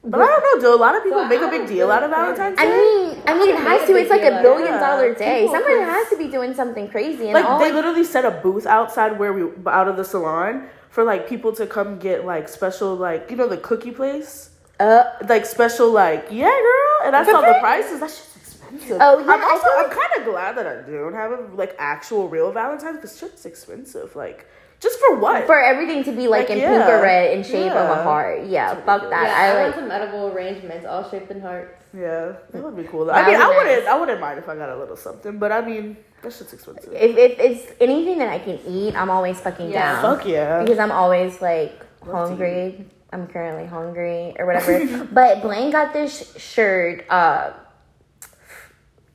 But 0.03 0.21
I 0.21 0.25
don't 0.27 0.43
know. 0.61 0.61
Do 0.69 0.75
a 0.75 0.81
lot 0.81 0.95
of 0.95 1.03
people 1.03 1.19
So 1.19 1.27
make 1.27 1.41
a 1.41 1.47
big 1.49 1.67
deal 1.67 1.91
out 1.91 2.03
of 2.03 2.09
care. 2.09 2.19
Valentine's 2.35 2.59
I 2.59 2.65
Day? 2.65 2.71
mean, 2.71 3.21
I 3.27 3.33
mean, 3.37 3.49
it 3.49 3.55
I 3.55 3.59
has 3.59 3.81
made 3.81 3.87
to. 3.87 3.93
a 3.93 4.01
It's 4.01 4.09
like 4.09 4.21
a 4.23 4.41
billion 4.41 4.73
out 4.73 4.75
of 4.75 4.79
dollar 4.81 5.13
day. 5.13 5.41
People 5.41 5.53
Someone 5.55 5.81
has 5.89 6.09
to 6.09 6.17
be 6.17 6.27
doing 6.27 6.53
something 6.53 6.87
crazy. 6.89 7.25
And 7.25 7.33
like 7.33 7.45
all 7.45 7.59
they 7.59 7.65
like, 7.65 7.75
literally 7.75 8.03
set 8.03 8.25
a 8.25 8.31
booth 8.31 8.65
outside 8.65 9.19
where 9.19 9.31
we 9.33 9.51
out 9.67 9.87
of 9.87 9.97
the 9.97 10.03
salon 10.03 10.67
for 10.89 11.03
like 11.03 11.29
people 11.29 11.53
to 11.53 11.67
come 11.67 11.99
get 11.99 12.25
like 12.25 12.49
special 12.49 12.95
like 12.95 13.29
you 13.29 13.37
know 13.37 13.47
the 13.47 13.57
cookie 13.57 13.91
place 13.91 14.49
uh, 14.79 15.03
like 15.29 15.45
special 15.45 15.91
like 15.91 16.27
yeah 16.31 16.45
girl 16.45 17.07
and 17.07 17.15
I 17.15 17.23
saw 17.23 17.41
the 17.41 17.59
prices 17.59 17.99
that 17.99 18.09
shit's 18.09 18.35
expensive. 18.37 18.97
Oh, 18.99 19.19
yeah, 19.19 19.31
I'm 19.31 19.43
also 19.43 19.63
feel 19.63 19.71
I'm 19.77 19.89
kind 19.89 20.09
of 20.17 20.25
glad 20.25 20.57
that 20.57 20.67
I 20.67 20.89
don't 20.89 21.13
have 21.13 21.31
a 21.31 21.55
like 21.55 21.75
actual 21.77 22.27
real 22.27 22.51
Valentine's 22.51 22.97
because 22.97 23.17
shit's 23.17 23.45
expensive 23.45 24.15
like 24.15 24.47
just 24.81 24.99
for 24.99 25.15
what 25.19 25.45
for 25.45 25.61
everything 25.61 26.03
to 26.05 26.11
be 26.11 26.27
like, 26.27 26.49
Like, 26.49 26.57
in 26.57 26.57
yeah. 26.59 26.71
pink 26.85 26.89
or 26.89 27.01
red 27.01 27.37
in 27.37 27.43
shape 27.43 27.71
of 27.71 27.89
a 27.97 28.03
heart. 28.03 28.45
Yeah, 28.47 28.71
It's 28.73 28.81
fuck 28.85 29.01
ridiculous. 29.03 29.09
that. 29.11 29.27
Yeah, 29.27 29.37
I, 29.37 29.45
I 29.47 29.61
want 29.61 29.67
like. 29.67 29.79
some 29.81 29.91
edible 29.91 30.27
arrangements, 30.33 30.85
all 30.85 31.09
shaped 31.09 31.29
in 31.31 31.39
hearts. 31.41 31.83
yeah 31.93 32.33
that 32.51 32.63
would 32.63 32.75
be 32.75 32.83
cool 32.85 33.05
though. 33.05 33.13
That 33.13 33.27
I 33.27 33.31
mean 33.31 33.39
I 33.41 33.49
be 33.49 33.55
wouldn't 33.57 33.79
nice. 33.85 33.93
I 33.93 33.99
wouldn't 33.99 34.19
mind 34.21 34.39
if 34.39 34.49
I 34.49 34.55
got 34.55 34.69
a 34.69 34.77
little 34.77 34.95
something 34.97 35.37
but 35.37 35.51
I 35.51 35.61
mean 35.65 35.97
that 36.23 36.33
shit's 36.33 36.53
expensive. 36.53 36.93
If, 36.93 37.17
if 37.17 37.39
it's 37.39 37.71
anything 37.81 38.17
that 38.19 38.29
I 38.29 38.39
can 38.39 38.59
eat, 38.67 38.95
I'm 38.95 39.09
always 39.09 39.39
fucking 39.39 39.69
Yeah. 39.71 40.01
down. 40.01 40.17
Fuck 40.17 40.25
yeah. 40.27 40.61
Because 40.61 40.79
I'm 40.79 40.91
always 40.91 41.41
like 41.41 41.73
Love 42.05 42.29
hungry. 42.29 42.85
I'm 43.13 43.27
currently 43.27 43.65
hungry 43.65 44.33
or 44.39 44.45
whatever. 44.45 45.05
but 45.11 45.41
Blaine 45.41 45.69
got 45.71 45.91
this 45.93 46.13
shirt, 46.37 47.05
uh, 47.09 47.51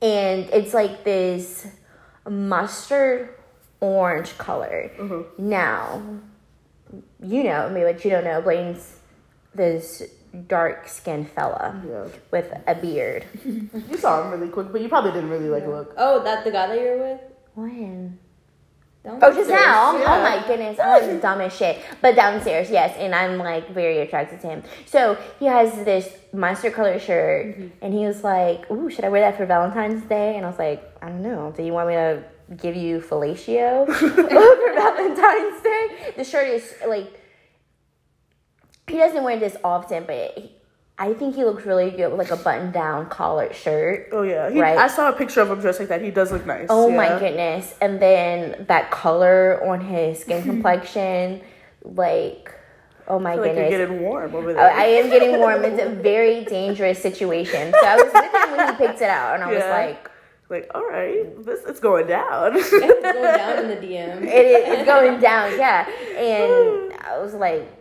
and 0.03 0.51
it's 0.53 0.75
like 0.75 1.03
this 1.05 1.67
mustard 2.29 3.31
orange 3.87 4.37
color. 4.39 4.91
Mm-hmm. 4.99 5.49
Now, 5.49 6.03
you 7.23 7.45
know 7.45 7.69
me, 7.71 7.83
but 7.83 8.05
you 8.05 8.11
don't 8.11 8.25
know. 8.25 8.41
Blaine's 8.41 8.97
this 9.55 10.03
dark 10.49 10.87
skinned 10.89 11.31
fella 11.31 11.83
Yeah. 11.89 12.07
with 12.31 12.53
a 12.67 12.75
beard. 12.75 13.25
You 13.45 13.97
saw 13.97 14.23
him 14.23 14.31
really 14.39 14.51
quick, 14.53 14.71
but 14.73 14.81
you 14.81 14.89
probably 14.89 15.13
didn't 15.13 15.31
really 15.31 15.49
like 15.49 15.67
look. 15.67 15.95
Oh, 15.97 16.23
that 16.25 16.45
the 16.45 16.51
guy 16.51 16.67
that 16.69 16.79
you're 16.79 16.99
with? 16.99 17.21
When? 17.55 18.19
Downstairs. 19.03 19.33
Oh, 19.33 19.37
just 19.39 19.51
now? 19.51 19.93
Oh, 19.95 19.99
Yeah. 19.99 20.17
oh 20.17 20.23
my 20.41 20.47
goodness, 20.47 20.79
I'm 20.79 21.21
dumb 21.27 21.41
as 21.41 21.57
shit. 21.57 21.79
But 22.03 22.17
downstairs, 22.17 22.69
yes, 22.71 22.95
and 22.99 23.15
I'm 23.15 23.39
like 23.39 23.71
very 23.71 23.99
attracted 24.01 24.41
to 24.43 24.49
him. 24.49 24.63
So 24.85 25.17
he 25.39 25.47
has 25.47 25.73
this 25.85 26.09
mustard 26.33 26.75
color 26.75 26.99
shirt, 26.99 27.47
Mm-hmm. 27.47 27.69
and 27.85 27.95
he 27.95 28.05
was 28.05 28.23
like, 28.25 28.69
"Ooh, 28.71 28.91
should 28.91 29.05
I 29.05 29.09
wear 29.09 29.21
that 29.23 29.37
for 29.39 29.47
Valentine's 29.47 30.05
Day?" 30.07 30.37
And 30.37 30.45
I 30.45 30.49
was 30.51 30.59
like, 30.59 30.83
"I 31.01 31.09
don't 31.09 31.23
know. 31.23 31.53
Do 31.57 31.63
you 31.63 31.73
want 31.73 31.89
me 31.89 31.95
to 31.95 32.23
give 32.57 32.77
you 32.77 33.01
fellatio 33.01 33.87
for 33.93 34.75
Valentine's 34.75 35.63
Day?" 35.63 36.13
The 36.17 36.25
shirt 36.25 36.49
is 36.49 36.75
like 36.87 37.21
he 38.89 38.97
doesn't 38.99 39.25
wear 39.25 39.39
this 39.39 39.57
often, 39.65 40.05
but 40.07 40.33
he, 40.37 40.53
I 40.99 41.13
think 41.13 41.35
he 41.35 41.45
looks 41.45 41.67
really 41.67 41.91
good 41.91 42.09
with 42.11 42.19
like 42.19 42.31
a 42.31 42.43
button-down 42.43 43.09
collared 43.09 43.55
shirt. 43.55 44.09
Oh 44.13 44.23
yeah, 44.23 44.49
he, 44.49 44.61
Right. 44.61 44.79
I 44.79 44.87
saw 44.87 45.09
a 45.09 45.13
picture 45.13 45.41
of 45.41 45.51
him 45.51 45.61
dressed 45.61 45.81
like 45.81 45.89
that. 45.89 46.03
He 46.03 46.11
does 46.11 46.33
look 46.33 46.47
nice. 46.47 46.69
Oh 46.71 46.89
yeah. 46.89 46.97
my 46.97 47.19
goodness. 47.19 47.75
And 47.81 48.01
then 48.01 48.65
that 48.69 48.91
color 48.91 49.63
on 49.67 49.81
his 49.81 50.21
skin 50.21 50.43
complexion, 50.45 51.43
like, 51.83 52.55
oh 53.09 53.19
my 53.19 53.33
I 53.33 53.35
feel 53.35 53.43
like 53.43 53.55
you're 53.55 53.65
goodness. 53.65 53.89
getting 53.89 54.03
warm 54.03 54.35
over 54.35 54.51
oh, 54.51 54.55
there. 54.55 54.73
I 54.73 54.85
am 54.85 55.11
getting 55.11 55.39
warm. 55.39 55.65
It's 55.65 55.83
a 55.83 55.91
very 56.03 56.45
dangerous 56.45 57.03
situation. 57.03 57.73
So 57.73 57.87
I 57.87 57.97
was 57.97 58.13
with 58.13 58.35
him 58.35 58.57
when 58.57 58.69
he 58.69 58.87
picked 58.87 59.03
it 59.03 59.11
out, 59.11 59.35
and 59.35 59.45
I 59.45 59.53
was 59.53 59.65
like, 59.65 60.11
like, 60.49 60.71
all 60.75 60.85
right, 60.85 61.45
this 61.45 61.61
it's 61.67 61.81
going 61.81 62.07
down. 62.07 62.57
It's 62.57 62.71
going 62.71 63.03
down 63.03 63.59
in 63.65 63.69
the 63.69 63.77
DM. 63.77 64.23
it 64.23 64.47
is 64.47 64.79
it's 64.79 64.85
going 64.85 65.21
down, 65.21 65.59
yeah. 65.59 65.89
And 65.89 66.93
I 67.05 67.19
was 67.19 67.35
like, 67.35 67.73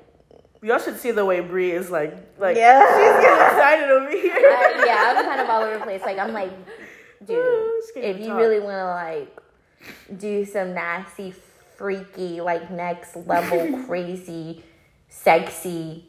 Y'all 0.62 0.79
should 0.79 0.98
see 0.98 1.12
the 1.12 1.24
way 1.24 1.41
Brie 1.41 1.72
is 1.72 1.91
like, 1.91 2.15
like 2.39 2.57
Yeah. 2.57 2.81
she's 2.81 3.24
getting 3.25 3.45
excited 3.45 3.89
over 3.91 4.10
here. 4.19 4.34
I, 4.34 4.84
yeah, 4.86 5.13
I'm 5.15 5.25
kind 5.25 5.41
of 5.41 5.48
all 5.50 5.62
over 5.62 5.77
the 5.77 5.84
place. 5.84 6.01
Like, 6.01 6.17
I'm 6.17 6.34
like, 6.34 6.50
dude, 7.25 7.38
oh, 7.39 7.81
It's 7.84 7.91
if 7.95 8.19
you 8.19 8.27
tough. 8.29 8.38
really 8.39 8.60
want 8.60 8.77
to 8.77 8.86
like 8.86 10.17
do 10.19 10.43
some 10.43 10.74
nasty, 10.74 11.36
freaky, 11.77 12.41
like 12.41 12.72
next 12.72 13.15
level, 13.15 13.84
crazy, 13.86 14.63
sexy, 15.07 16.05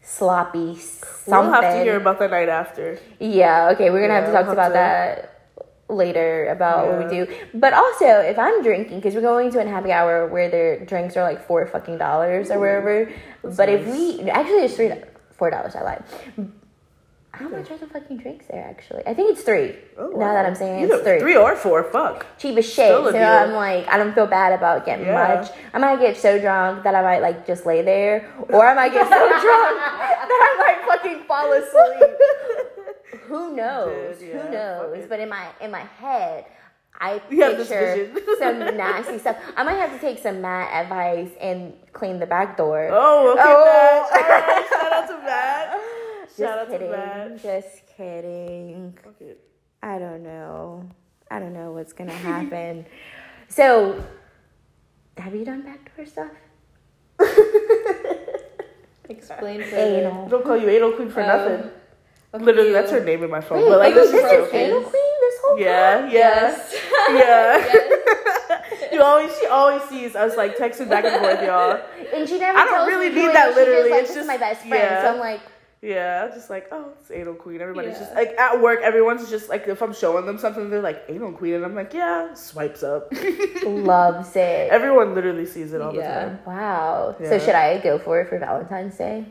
sloppy 0.00 0.76
something. 0.76 1.34
We'll 1.50 1.52
have 1.52 1.74
to 1.74 1.82
hear 1.84 1.96
about 1.98 2.18
the 2.18 2.28
night 2.28 2.48
after. 2.48 2.98
yeah, 3.20 3.70
okay, 3.74 3.90
we're 3.90 4.00
gonna 4.00 4.14
have 4.20 4.26
to 4.26 4.32
talk 4.32 4.44
we'll 4.44 4.52
about 4.54 4.68
to- 4.68 4.74
that 4.74 5.37
later 5.88 6.48
about 6.48 6.86
what 6.86 6.98
we 7.04 7.08
do. 7.10 7.26
But 7.54 7.72
also, 7.72 8.06
if 8.20 8.38
I'm 8.38 8.62
drinking, 8.62 8.98
because 8.98 9.14
we're 9.14 9.20
going 9.22 9.50
to 9.52 9.60
a 9.60 9.66
happy 9.68 9.92
hour 9.92 10.26
where 10.26 10.50
their 10.50 10.84
drinks 10.84 11.16
are 11.16 11.22
like 11.22 11.46
four 11.46 11.66
fucking 11.66 11.98
dollars 11.98 12.50
or 12.50 12.58
wherever. 12.58 13.10
But 13.42 13.68
if 13.68 13.86
we 13.86 14.28
actually 14.30 14.64
it's 14.64 14.76
three 14.76 14.92
four 15.32 15.50
dollars, 15.50 15.74
I 15.76 15.82
lied. 15.82 16.04
How 17.32 17.48
much 17.48 17.70
are 17.70 17.76
the 17.78 17.86
fucking 17.86 18.16
drinks 18.18 18.46
there? 18.50 18.64
Actually, 18.68 19.06
I 19.06 19.14
think 19.14 19.30
it's 19.30 19.42
three. 19.42 19.76
Oh, 19.96 20.08
now 20.08 20.32
that 20.32 20.44
I'm 20.44 20.56
saying 20.56 20.82
Either 20.84 20.94
it's 20.94 21.02
three. 21.04 21.20
Three 21.20 21.36
or 21.36 21.54
four. 21.54 21.84
Fuck. 21.84 22.26
cheap 22.36 22.56
as 22.56 22.64
shit. 22.64 22.86
Still 22.86 23.12
So. 23.12 23.18
I'm 23.18 23.52
like, 23.52 23.86
I 23.86 23.96
don't 23.96 24.12
feel 24.12 24.26
bad 24.26 24.52
about 24.52 24.84
getting 24.84 25.06
Yeah. 25.06 25.36
much. 25.36 25.50
I 25.72 25.78
might 25.78 26.00
get 26.00 26.16
so 26.16 26.40
drunk 26.40 26.82
that 26.82 26.94
I 26.96 27.02
might 27.02 27.20
like 27.20 27.46
just 27.46 27.64
lay 27.64 27.82
there, 27.82 28.28
or 28.48 28.66
I 28.66 28.74
might 28.74 28.92
get 28.92 29.06
so 29.08 29.14
drunk 29.28 29.40
that 29.78 30.28
I 30.30 30.52
might 30.58 30.98
fucking 30.98 31.24
fall 31.24 31.52
asleep. 31.52 32.18
Who 33.28 33.54
knows? 33.56 34.18
Dude, 34.18 34.28
yeah, 34.28 34.42
Who 34.42 34.50
knows? 34.52 35.06
But 35.08 35.20
in 35.20 35.28
my 35.28 35.46
in 35.60 35.70
my 35.70 35.80
head, 36.00 36.46
I 37.00 37.18
picture 37.30 38.10
some 38.38 38.58
nasty 38.58 39.18
stuff. 39.18 39.36
I 39.56 39.62
might 39.62 39.74
have 39.74 39.92
to 39.92 39.98
take 40.00 40.18
some 40.18 40.40
Matt 40.40 40.84
advice 40.84 41.30
and 41.40 41.72
clean 41.92 42.18
the 42.18 42.26
back 42.26 42.56
door. 42.56 42.88
Oh, 42.90 43.32
okay, 43.32 43.42
Oh. 43.44 44.08
Matt. 44.12 44.30
Right, 44.30 44.66
shout 44.70 44.92
out 44.92 45.06
to 45.08 45.18
Matt. 45.24 45.80
just 46.26 46.38
Shout 46.38 46.58
out 46.58 46.70
kidding. 46.70 46.90
to 46.90 46.96
Matt. 46.96 47.42
Just 47.42 47.86
kidding. 47.96 48.98
It. 49.20 49.40
I 49.82 49.98
don't 49.98 50.22
know. 50.22 50.88
I 51.30 51.38
don't 51.38 51.52
know 51.52 51.72
what's 51.72 51.92
gonna 51.92 52.12
happen. 52.12 52.86
so, 53.48 54.02
have 55.18 55.34
you 55.34 55.44
done 55.44 55.62
backdoor 55.62 56.06
stuff? 56.06 56.30
Explain 59.10 59.62
further. 59.62 59.76
Anal. 59.76 60.28
Don't 60.28 60.44
call 60.44 60.56
you 60.56 60.68
anal 60.68 60.92
queen 60.92 61.10
for 61.10 61.22
Um, 61.22 61.26
nothing. 61.28 61.70
A 62.32 62.38
Literally, 62.38 62.72
that's 62.72 62.90
her 62.90 63.02
name 63.02 63.22
in 63.24 63.30
my 63.30 63.40
phone. 63.40 63.58
Wait, 63.62 63.68
but 63.68 63.78
like, 63.78 63.94
this 63.94 64.12
is 64.12 64.20
joking. 64.20 64.60
anal 64.60 64.82
queen 64.82 65.12
this 65.20 65.34
whole 65.44 65.58
Yeah, 65.58 66.00
time? 66.02 66.10
yeah, 66.10 66.12
Yes. 66.12 66.74
yeah. 67.10 68.88
you 68.92 69.02
always, 69.02 69.36
she 69.38 69.46
always 69.46 69.82
sees 69.84 70.14
us 70.14 70.36
like 70.36 70.56
texting 70.56 70.88
back 70.88 71.04
and 71.04 71.20
forth, 71.20 71.42
y'all. 71.42 71.80
And 72.14 72.28
she 72.28 72.38
never 72.38 72.58
I 72.58 72.64
don't 72.64 72.86
really 72.86 73.08
need 73.08 73.28
that. 73.34 73.50
it 73.50 73.54
that 73.54 73.54
is. 73.54 73.54
She 73.54 73.56
just, 73.56 73.56
literally, 73.68 73.90
like, 73.90 74.02
it's 74.04 74.14
just- 74.14 74.26
my 74.26 74.36
best 74.36 74.60
friend. 74.60 74.74
yeah. 74.74 75.02
So 75.02 75.12
I'm 75.14 75.18
like, 75.20 75.40
Yeah, 75.80 76.28
just 76.34 76.50
like, 76.50 76.68
oh, 76.72 76.90
it's 77.00 77.10
anal 77.12 77.34
queen. 77.34 77.60
Everybody's 77.60 77.92
Yeah. 77.94 78.00
just 78.00 78.14
like 78.14 78.36
at 78.36 78.60
work. 78.60 78.80
Everyone's 78.82 79.30
just 79.30 79.48
like, 79.48 79.68
if 79.68 79.80
I'm 79.80 79.94
showing 79.94 80.26
them 80.26 80.36
something, 80.36 80.68
they're 80.70 80.82
like 80.82 81.04
anal 81.08 81.32
queen, 81.32 81.54
and 81.54 81.64
I'm 81.64 81.74
like, 81.76 81.94
yeah, 81.94 82.34
swipes 82.34 82.82
up. 82.82 83.12
loves 83.64 84.34
it. 84.36 84.70
Everyone 84.70 85.14
literally 85.14 85.46
sees 85.46 85.72
it 85.72 85.80
all 85.80 85.94
Yeah. 85.94 86.24
the 86.24 86.30
time. 86.30 86.38
Wow. 86.46 87.16
So 87.22 87.38
should 87.38 87.54
I 87.54 87.78
go 87.78 87.98
for 87.98 88.20
it 88.20 88.28
for 88.28 88.38
Valentine's 88.38 88.96
Day? 88.98 89.24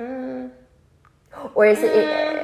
Uh, 0.00 0.48
Or 1.54 1.66
is 1.66 1.78
it? 1.82 1.90
Um, 1.90 1.96
I 2.08 2.24
don't 2.24 2.34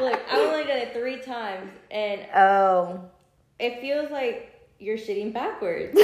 know. 0.00 0.10
Look, 0.10 0.20
I've 0.30 0.38
only 0.38 0.64
done 0.64 0.78
it 0.78 0.92
three 0.92 1.20
times, 1.20 1.70
and 1.90 2.26
oh. 2.34 3.04
it 3.58 3.80
feels 3.80 4.10
like 4.10 4.50
you're 4.78 4.98
shitting 4.98 5.32
backwards. 5.32 5.92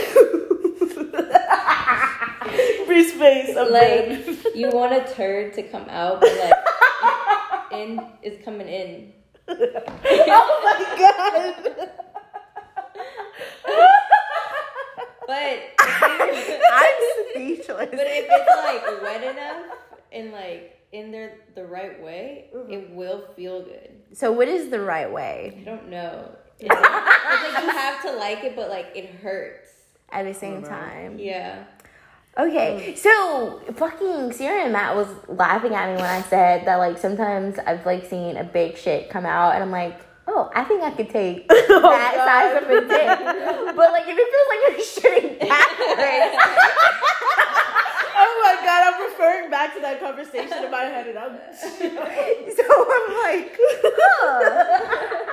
Free 2.87 3.05
space. 3.09 3.57
I'm 3.57 3.71
like 3.73 3.83
dead. 3.83 4.39
you 4.55 4.71
want 4.71 4.93
a 4.93 5.05
turd 5.15 5.53
to 5.55 5.63
come 5.65 5.87
out, 5.91 6.21
but 6.21 6.31
like 6.39 6.55
in 7.73 8.01
is 8.23 8.39
coming 8.45 8.69
in. 8.69 9.13
oh 9.49 10.61
my 10.65 10.85
god. 10.99 11.55
But 15.27 15.59
I'm 15.79 16.35
speechless. 17.31 17.89
but 17.91 17.93
if 17.93 18.27
it's 18.31 18.51
like 18.65 18.83
wet 19.03 19.23
enough 19.23 19.63
and 20.13 20.33
like 20.33 20.75
in 20.93 21.11
there 21.11 21.33
the 21.55 21.65
right 21.65 22.03
way, 22.03 22.47
Mm-hmm. 22.55 22.73
it 22.73 22.91
will 22.91 23.25
feel 23.37 23.63
good. 23.63 23.91
So 24.15 24.33
what 24.33 24.49
is 24.49 24.71
the 24.71 24.81
right 24.81 25.11
way 25.13 25.59
I 25.61 25.65
don't 25.65 25.89
know. 25.89 26.31
It's 26.61 26.69
like, 26.69 26.81
it's 26.83 27.55
like 27.55 27.63
you 27.65 27.71
have 27.71 28.03
to 28.03 28.13
like 28.17 28.43
it, 28.45 28.57
but 28.57 28.69
like 28.69 28.87
it 28.97 29.11
hurts. 29.23 29.69
at 30.11 30.25
the 30.25 30.35
same 30.35 30.63
no. 30.63 30.69
time? 30.69 31.17
Yeah. 31.19 31.65
Okay, 32.37 32.95
so 32.97 33.61
fucking 33.75 34.33
Sierra 34.33 34.63
and 34.65 34.73
Matt 34.73 34.95
was 34.97 35.09
laughing 35.29 35.75
at 35.75 35.89
me 35.91 35.97
when 35.97 36.05
I 36.11 36.23
said 36.23 36.65
that 36.67 36.77
like 36.77 36.97
sometimes 36.99 37.59
I've 37.67 37.85
like 37.87 38.07
seen 38.07 38.37
a 38.37 38.45
big 38.45 38.77
shit 38.77 39.09
come 39.11 39.27
out 39.27 39.55
and 39.55 39.63
I'm 39.63 39.71
like, 39.73 40.01
oh, 40.29 40.51
I 40.55 40.63
think 40.65 40.83
I 40.83 40.91
could 40.91 41.11
take 41.11 41.49
that 41.49 42.15
size 42.15 42.63
of 42.63 42.71
a 42.71 42.81
dick. 42.89 43.77
But 43.77 43.93
like 43.93 44.05
if 44.09 44.17
it 44.19 44.29
feels 44.33 44.49
like 44.51 44.61
you're 44.65 44.87
shitting 44.87 45.49
backwards, 45.49 46.35
Oh 48.21 48.41
my 48.43 48.67
god, 48.67 48.83
I'm 48.95 49.11
referring 49.11 49.51
back 49.51 49.75
to 49.75 49.81
that 49.81 50.01
conversation 50.79 51.87
in 51.87 51.95
my 51.95 52.09
head, 52.09 52.53
so 52.57 52.63
I'm 52.65 53.09
like, 53.23 53.59
huh. 53.85 55.27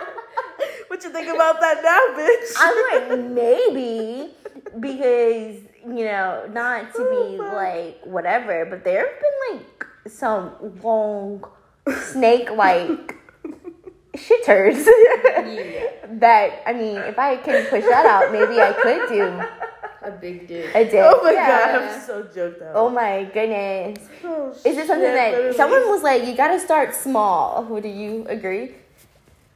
what 0.88 1.04
you 1.04 1.10
think 1.12 1.28
about 1.28 1.60
that 1.62 1.82
now, 1.84 2.02
bitch? 2.18 2.54
I'm 2.58 2.78
like 2.92 3.20
maybe 3.32 4.34
because 4.80 5.58
you 5.86 6.06
know 6.06 6.50
not 6.52 6.94
to 6.94 7.00
be 7.00 7.40
oh 7.40 7.52
like 7.54 8.00
whatever, 8.06 8.66
but 8.66 8.84
there 8.84 9.08
have 9.08 9.20
been 9.22 9.60
like 9.60 10.12
some 10.12 10.52
long 10.84 11.44
snake 12.12 12.50
like 12.52 13.16
shitters 14.16 14.86
that 16.20 16.62
I 16.66 16.74
mean 16.74 16.98
if 16.98 17.20
I 17.20 17.38
can 17.38 17.66
push 17.68 17.84
that 17.84 18.06
out, 18.06 18.32
maybe 18.32 18.60
I 18.60 18.74
could 18.74 19.10
do 19.10 19.42
A 20.06 20.12
big 20.12 20.48
dick. 20.48 20.70
a 20.76 20.84
dick. 20.86 20.94
oh 21.04 21.20
my 21.24 21.32
Yeah. 21.32 21.48
god, 21.50 21.82
I'm 21.82 22.02
so 22.02 22.24
joked 22.24 22.62
out. 22.62 22.72
Oh 22.76 22.90
my 22.90 23.24
goodness. 23.34 24.00
Oh, 24.24 24.52
Is 24.64 24.78
it 24.78 24.88
something 24.88 25.02
that 25.02 25.32
literally. 25.34 25.58
someone 25.58 25.90
was 25.90 26.04
like, 26.04 26.26
you 26.26 26.36
gotta 26.36 26.60
start 26.60 26.94
small? 26.94 27.64
Would 27.66 27.84
do 27.84 27.90
you 27.90 28.26
agree? 28.30 28.76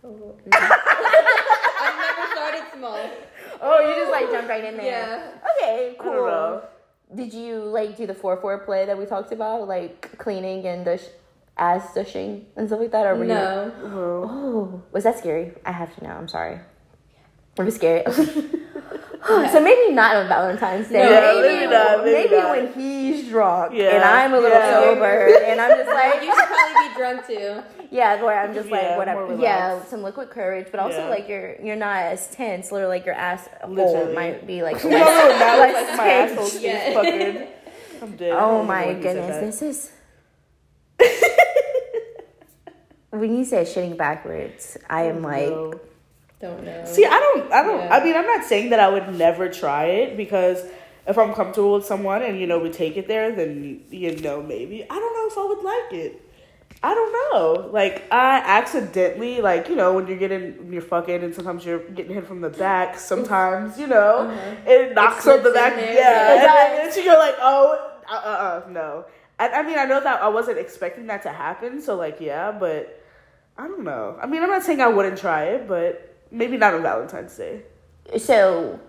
Oh, 0.04 0.34
I've 0.52 1.98
never 2.00 2.32
started 2.34 2.64
small. 2.74 3.00
Oh, 3.62 3.80
you 3.80 3.96
just 3.96 4.12
like 4.12 4.32
jumped 4.32 4.50
right 4.50 4.64
in 4.64 4.78
there. 4.78 4.86
Yeah. 4.86 5.32
Okay, 5.62 5.96
I 6.00 6.04
don't 6.04 6.14
cool. 6.16 6.26
know. 6.26 6.62
Did 7.16 7.34
you 7.34 7.56
like 7.64 7.98
do 7.98 8.06
the 8.08 8.14
four 8.14 8.38
four 8.38 8.58
play 8.60 8.86
that 8.86 8.98
we 8.98 9.06
talked 9.06 9.32
about, 9.32 9.68
like 9.68 10.18
cleaning 10.18 10.66
and 10.66 10.86
the 10.86 10.98
sh- 10.98 11.08
ass 11.58 11.94
dushing 11.94 12.46
and 12.56 12.68
stuff 12.68 12.80
like 12.80 12.92
that, 12.92 13.06
or 13.06 13.16
were? 13.16 13.26
No. 13.26 13.72
Oh. 13.84 14.24
Oh, 14.30 14.82
was 14.92 15.04
that 15.04 15.18
scary? 15.20 15.54
I 15.66 15.72
have 15.74 15.94
to 15.98 16.04
know. 16.04 16.12
I'm 16.12 16.28
sorry. 16.28 16.60
It 17.58 17.64
was 17.64 17.78
scary. 19.38 19.50
so 19.50 19.62
maybe 19.64 19.94
not 19.94 20.16
on 20.16 20.28
Valentine's 20.28 20.88
Day. 20.90 21.00
No, 21.04 21.42
maybe, 21.42 21.56
maybe 21.56 21.72
not, 21.72 22.06
maybe 22.06 22.12
maybe 22.30 22.36
not. 22.38 22.50
when 22.58 22.74
he's 22.74 23.28
drunk 23.30 23.74
Yeah, 23.74 23.96
and 23.96 24.04
I'm 24.04 24.34
a 24.34 24.40
little 24.40 24.58
yeah. 24.58 24.80
sober 24.82 25.30
and 25.46 25.62
I'm 25.62 25.72
just 25.78 25.90
like, 26.02 26.22
You 26.24 26.34
should 26.36 26.48
probably 26.48 26.88
be 26.88 26.96
drunk 26.96 27.28
too. 27.28 27.86
yeah, 27.92 28.22
where 28.24 28.40
I'm 28.42 28.54
just 28.54 28.70
like 28.70 28.98
whatever. 28.98 29.36
Yeah, 29.40 29.84
some 29.86 30.04
liquid 30.04 30.30
courage, 30.30 30.68
but 30.72 30.80
also 30.80 30.98
Yeah. 31.00 31.10
like 31.10 31.28
you're 31.30 31.56
you're 31.62 31.76
not 31.76 31.98
as 32.04 32.28
tense. 32.28 32.72
Literally, 32.72 32.98
like 32.98 33.06
your 33.06 33.16
ass 33.16 33.48
hole 33.62 33.74
Literally. 33.74 34.14
might 34.16 34.46
be 34.48 34.62
like 34.64 34.84
No, 34.84 34.90
no, 34.90 34.98
less, 34.98 35.40
now 35.40 35.60
like 35.60 35.98
my 35.98 36.04
tense. 36.06 36.32
asshole 36.32 36.46
stays 36.48 36.62
Yeah. 36.64 36.94
puckered. 36.94 37.48
I'm 38.02 38.16
dead. 38.16 38.32
Oh 38.34 38.64
my 38.64 38.86
know 38.86 38.88
when 38.94 38.98
you 38.98 39.04
said 39.04 39.16
goodness, 39.16 39.60
this 39.60 39.62
is. 39.62 39.92
when 43.10 43.36
you 43.38 43.44
say 43.46 43.64
shitting 43.64 43.98
backwards, 43.98 44.78
I 44.90 45.04
am 45.04 45.26
oh, 45.26 45.28
like, 45.28 45.50
No. 45.50 45.80
Don't 46.40 46.64
know. 46.64 46.86
See, 46.86 47.06
I 47.06 47.20
don't, 47.20 47.52
I 47.52 47.64
don't, 47.64 47.80
Yeah. 47.80 47.96
I 47.96 48.04
mean, 48.04 48.16
I'm 48.16 48.26
not 48.26 48.46
saying 48.46 48.70
that 48.70 48.80
I 48.80 48.90
would 48.90 49.14
never 49.16 49.50
try 49.50 49.86
it 49.86 50.16
because 50.16 50.64
if 51.06 51.18
I'm 51.18 51.34
comfortable 51.34 51.74
with 51.74 51.86
someone 51.86 52.22
and, 52.22 52.40
you 52.40 52.48
know, 52.48 52.60
we 52.60 52.70
take 52.70 52.96
it 52.96 53.08
there, 53.08 53.32
then, 53.36 53.84
you 53.90 54.16
know, 54.18 54.42
maybe. 54.42 54.84
I 54.84 54.96
don't 54.96 55.14
know 55.14 55.28
if 55.28 55.38
I 55.38 55.46
would 55.54 55.64
like 55.64 55.94
it. 55.94 56.22
I 56.82 56.94
don't 56.94 57.12
know. 57.12 57.70
Like, 57.74 58.04
I 58.10 58.38
accidentally, 58.38 59.42
like, 59.42 59.68
you 59.68 59.76
know, 59.76 59.94
when 59.94 60.08
you're 60.08 60.18
getting, 60.18 60.72
you're 60.72 60.82
fucking 60.82 61.24
and 61.24 61.36
sometimes 61.36 61.66
you're 61.66 61.80
getting 61.80 62.14
hit 62.14 62.26
from 62.26 62.40
the 62.40 62.50
back, 62.50 62.98
sometimes, 62.98 63.78
you 63.78 63.88
know, 63.88 64.30
it 64.66 64.94
knocks 64.94 65.28
on 65.28 65.44
the 65.44 65.52
back. 65.52 65.76
there. 65.76 65.94
Yeah. 65.94 66.36
And 66.36 66.42
then, 66.42 66.98
and 66.98 67.06
you're 67.06 67.18
like, 67.18 67.36
oh, 67.42 67.98
uh, 68.10 68.14
uh, 68.14 68.64
uh, 68.66 68.70
no. 68.70 69.06
I, 69.40 69.50
I 69.50 69.64
mean, 69.64 69.78
I 69.78 69.86
know 69.86 70.00
that 70.00 70.22
I 70.22 70.30
wasn't 70.30 70.58
expecting 70.58 71.08
that 71.08 71.24
to 71.24 71.30
happen, 71.30 71.82
so, 71.82 71.96
like, 71.98 72.22
yeah, 72.22 72.52
but 72.52 73.04
I 73.58 73.68
don't 73.68 73.84
know. 73.84 74.18
I 74.22 74.26
mean, 74.26 74.42
I'm 74.42 74.50
not 74.50 74.64
saying 74.64 74.80
I 74.80 74.88
wouldn't 74.88 75.18
try 75.18 75.46
it, 75.46 75.68
but 75.68 76.16
maybe 76.32 76.58
not 76.58 76.74
on 76.74 76.82
Valentine's 76.82 77.36
Day. 77.36 77.62
so 78.18 78.80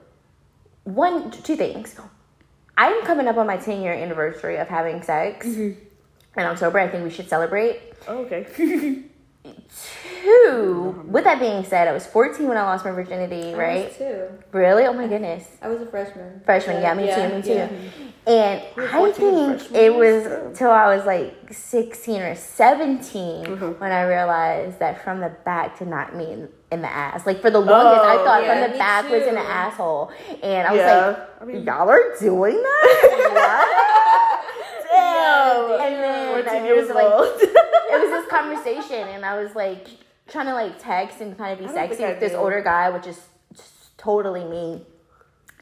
one, 0.85 1.31
two 1.31 1.57
things. 1.57 1.95
I'm 2.77 3.03
coming 3.05 3.29
up 3.29 3.37
on 3.37 3.47
my 3.47 3.57
10 3.59 3.83
year 3.83 3.93
anniversary 3.93 4.57
of 4.57 4.69
having 4.69 5.03
sex 5.03 5.47
in 5.47 5.77
October. 6.39 6.79
I 6.79 6.89
think 6.89 7.05
we 7.05 7.11
should 7.11 7.29
celebrate. 7.29 7.81
Oh, 8.09 8.19
okay. 8.25 9.03
Two, 10.23 11.05
with 11.09 11.25
that 11.25 11.41
being 11.41 11.65
said, 11.65 11.89
I 11.89 11.93
was 11.93 12.07
14 12.07 12.47
when 12.47 12.59
I 12.59 12.63
lost 12.63 12.85
my 12.85 12.91
virginity, 12.91 13.55
I 13.55 13.59
right? 13.59 13.89
was 13.89 13.97
too. 13.97 14.29
Really? 14.53 14.85
Oh 14.85 14.93
my 14.93 15.07
goodness. 15.07 15.47
I 15.63 15.69
was 15.69 15.81
a 15.81 15.87
freshman. 15.87 16.43
Freshman, 16.45 16.83
yeah, 16.83 16.93
me 16.95 17.07
too, 17.07 17.37
me 17.37 17.43
too. 17.43 17.55
yeah. 17.55 17.71
And 18.27 18.63
I 18.77 19.13
think 19.13 19.75
it 19.75 19.95
was 19.95 20.57
till 20.59 20.71
I 20.71 20.95
was 20.95 21.07
like 21.07 21.53
16 21.53 22.21
or 22.21 22.35
17 22.35 23.47
Mm-hmm. 23.47 23.81
when 23.81 23.93
I 23.93 24.03
realized 24.03 24.79
that 24.81 25.03
from 25.03 25.21
the 25.21 25.31
back 25.45 25.79
did 25.79 25.89
not 25.89 26.15
mean 26.15 26.49
in 26.71 26.83
the 26.83 26.89
ass. 26.91 27.27
Like 27.27 27.41
for 27.41 27.50
the 27.50 27.61
longest, 27.61 28.05
I 28.05 28.17
Oh, 28.17 28.25
thought 28.25 28.43
yeah, 28.45 28.53
from 28.53 28.62
the 28.62 28.69
me 28.75 28.79
back 28.79 29.11
was 29.11 29.23
in 29.23 29.35
the 29.35 29.41
asshole. 29.41 30.11
And 30.43 30.69
I 30.69 30.73
was 30.73 30.79
Yeah, 30.79 31.07
like, 31.07 31.43
I 31.43 31.45
mean- 31.45 31.65
y'all 31.65 31.89
are 31.89 32.15
doing 32.21 32.55
that? 32.62 34.47
Damn. 34.91 35.81
and 35.81 35.95
then 36.03 36.45
14 36.45 36.65
it 36.67 36.77
was 36.77 36.89
like, 36.89 37.07
it 37.43 38.00
was 38.00 38.11
this 38.11 38.31
conversation, 38.31 39.09
and 39.09 39.25
I 39.25 39.41
was 39.43 39.55
like 39.55 39.87
trying 40.29 40.47
to 40.47 40.55
like 40.55 40.79
text 40.83 41.21
and 41.21 41.37
kind 41.37 41.53
of 41.53 41.59
be 41.59 41.65
I 41.65 41.69
don't 41.69 41.77
think 41.77 41.93
sexy 41.99 42.05
with 42.05 42.21
this 42.21 42.35
older 42.35 42.62
guy, 42.62 42.91
which 42.91 43.07
is 43.07 43.21
just 43.55 43.97
totally 43.99 44.45
me. 44.45 44.85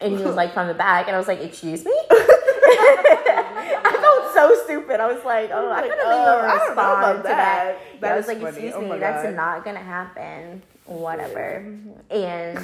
And 0.01 0.17
he 0.17 0.25
was 0.25 0.37
like 0.37 0.55
from 0.55 0.69
the 0.69 0.75
back, 0.75 1.07
and 1.09 1.17
I 1.17 1.19
was 1.19 1.27
like, 1.29 1.41
"Excuse 1.41 1.85
me." 1.85 1.93
I 2.11 3.97
felt 4.01 4.35
so 4.35 4.65
stupid. 4.65 5.01
I 5.01 5.13
was 5.13 5.25
like, 5.25 5.51
oh, 5.53 5.69
I 5.69 5.81
Like, 5.81 5.91
couldn't 5.91 6.07
uh, 6.07 6.13
even 6.13 6.19
I 6.19 6.25
don't 6.25 6.49
know 6.49 6.55
respond 6.55 6.77
about 6.77 7.17
to 7.17 7.23
that. 7.25 7.27
that. 7.29 8.01
That 8.01 8.13
I 8.13 8.17
was 8.17 8.27
like, 8.29 8.37
funny. 8.41 8.49
excuse 8.51 8.75
Oh 8.77 8.81
me, 8.83 8.89
my 8.91 8.99
that's 8.99 9.35
not 9.37 9.65
gonna 9.65 9.79
happen. 9.81 10.63
Whatever. 10.89 11.65
And 12.11 12.59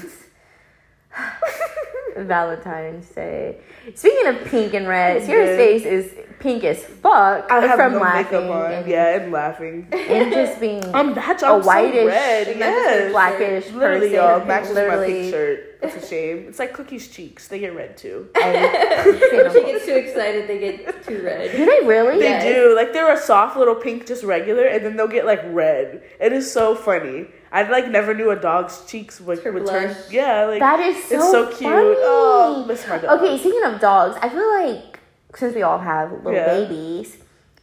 Valentine's 2.16 3.08
Day. 3.10 3.58
Speaking 3.94 4.26
of 4.28 4.44
pink 4.46 4.74
and 4.74 4.86
red, 4.88 5.22
Sierra's 5.24 5.56
face 5.56 5.84
is 5.84 6.14
pink 6.40 6.64
as 6.64 6.82
fuck 6.84 7.50
I 7.50 7.60
have 7.66 7.76
from 7.76 7.92
no 7.94 7.98
laughing 8.00 8.24
makeup 8.40 8.50
on. 8.50 8.72
and, 8.72 8.86
yeah, 8.88 9.16
and 9.20 9.32
laughing. 9.32 9.88
and 9.92 10.32
just 10.32 10.60
being 10.60 10.82
I'm 10.94 11.14
that's 11.14 11.42
a 11.42 11.46
I'm 11.46 11.62
so 11.62 11.66
whitish, 11.66 12.06
red. 12.06 12.56
Yes. 12.56 13.12
blackish 13.12 13.70
Literally, 13.72 14.10
person. 14.10 14.14
y'all 14.14 14.44
matches 14.44 14.74
my 14.76 15.06
pink 15.06 15.30
shirt. 15.32 15.78
It's 15.82 15.96
a 16.02 16.06
shame. 16.08 16.46
It's 16.48 16.58
like 16.58 16.72
Cookie's 16.72 17.08
cheeks. 17.08 17.48
They 17.48 17.58
get 17.58 17.74
red 17.76 17.96
too. 17.96 18.28
Oh, 18.36 19.42
when 19.42 19.52
she 19.52 19.62
gets 19.72 19.84
too 19.84 19.96
excited, 19.96 20.48
they 20.48 20.58
get 20.58 21.04
too 21.04 21.22
red. 21.22 21.52
Do 21.52 21.58
they 21.66 21.86
really? 21.86 22.18
They 22.20 22.24
Yes. 22.30 22.44
do. 22.44 22.74
Like 22.74 22.92
they're 22.92 23.12
a 23.12 23.20
soft 23.20 23.56
little 23.56 23.74
pink, 23.74 24.06
just 24.06 24.22
regular, 24.24 24.64
and 24.64 24.84
then 24.84 24.96
they'll 24.96 25.06
get 25.08 25.26
like 25.26 25.42
red. 25.46 26.02
It 26.20 26.32
is 26.32 26.50
so 26.50 26.74
funny. 26.74 27.26
I 27.54 27.62
like 27.70 27.88
never 27.88 28.12
knew 28.14 28.30
a 28.30 28.37
dog's 28.37 28.84
cheeks 28.87 29.20
would, 29.20 29.38
Her 29.44 29.52
would 29.52 29.64
turn. 29.66 29.94
Yeah, 30.11 30.46
like 30.46 30.58
That 30.58 30.80
is 30.80 31.04
so 31.04 31.14
it's 31.16 31.30
so 31.30 31.46
cute. 31.56 31.70
Oh, 31.73 31.84
funny. 31.84 31.96
Oh, 32.02 32.64
miss 32.66 32.87
my 32.88 32.99
dog. 32.99 33.20
Okay, 33.20 33.38
speaking 33.38 33.62
of 33.62 33.80
dogs, 33.80 34.16
I 34.20 34.28
feel 34.28 34.50
like 34.61 34.99
since 35.37 35.54
we 35.54 35.62
all 35.62 35.78
have 35.78 36.11
little 36.12 36.32
Yeah. 36.32 36.46
babies, 36.46 37.16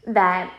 that 0.07 0.49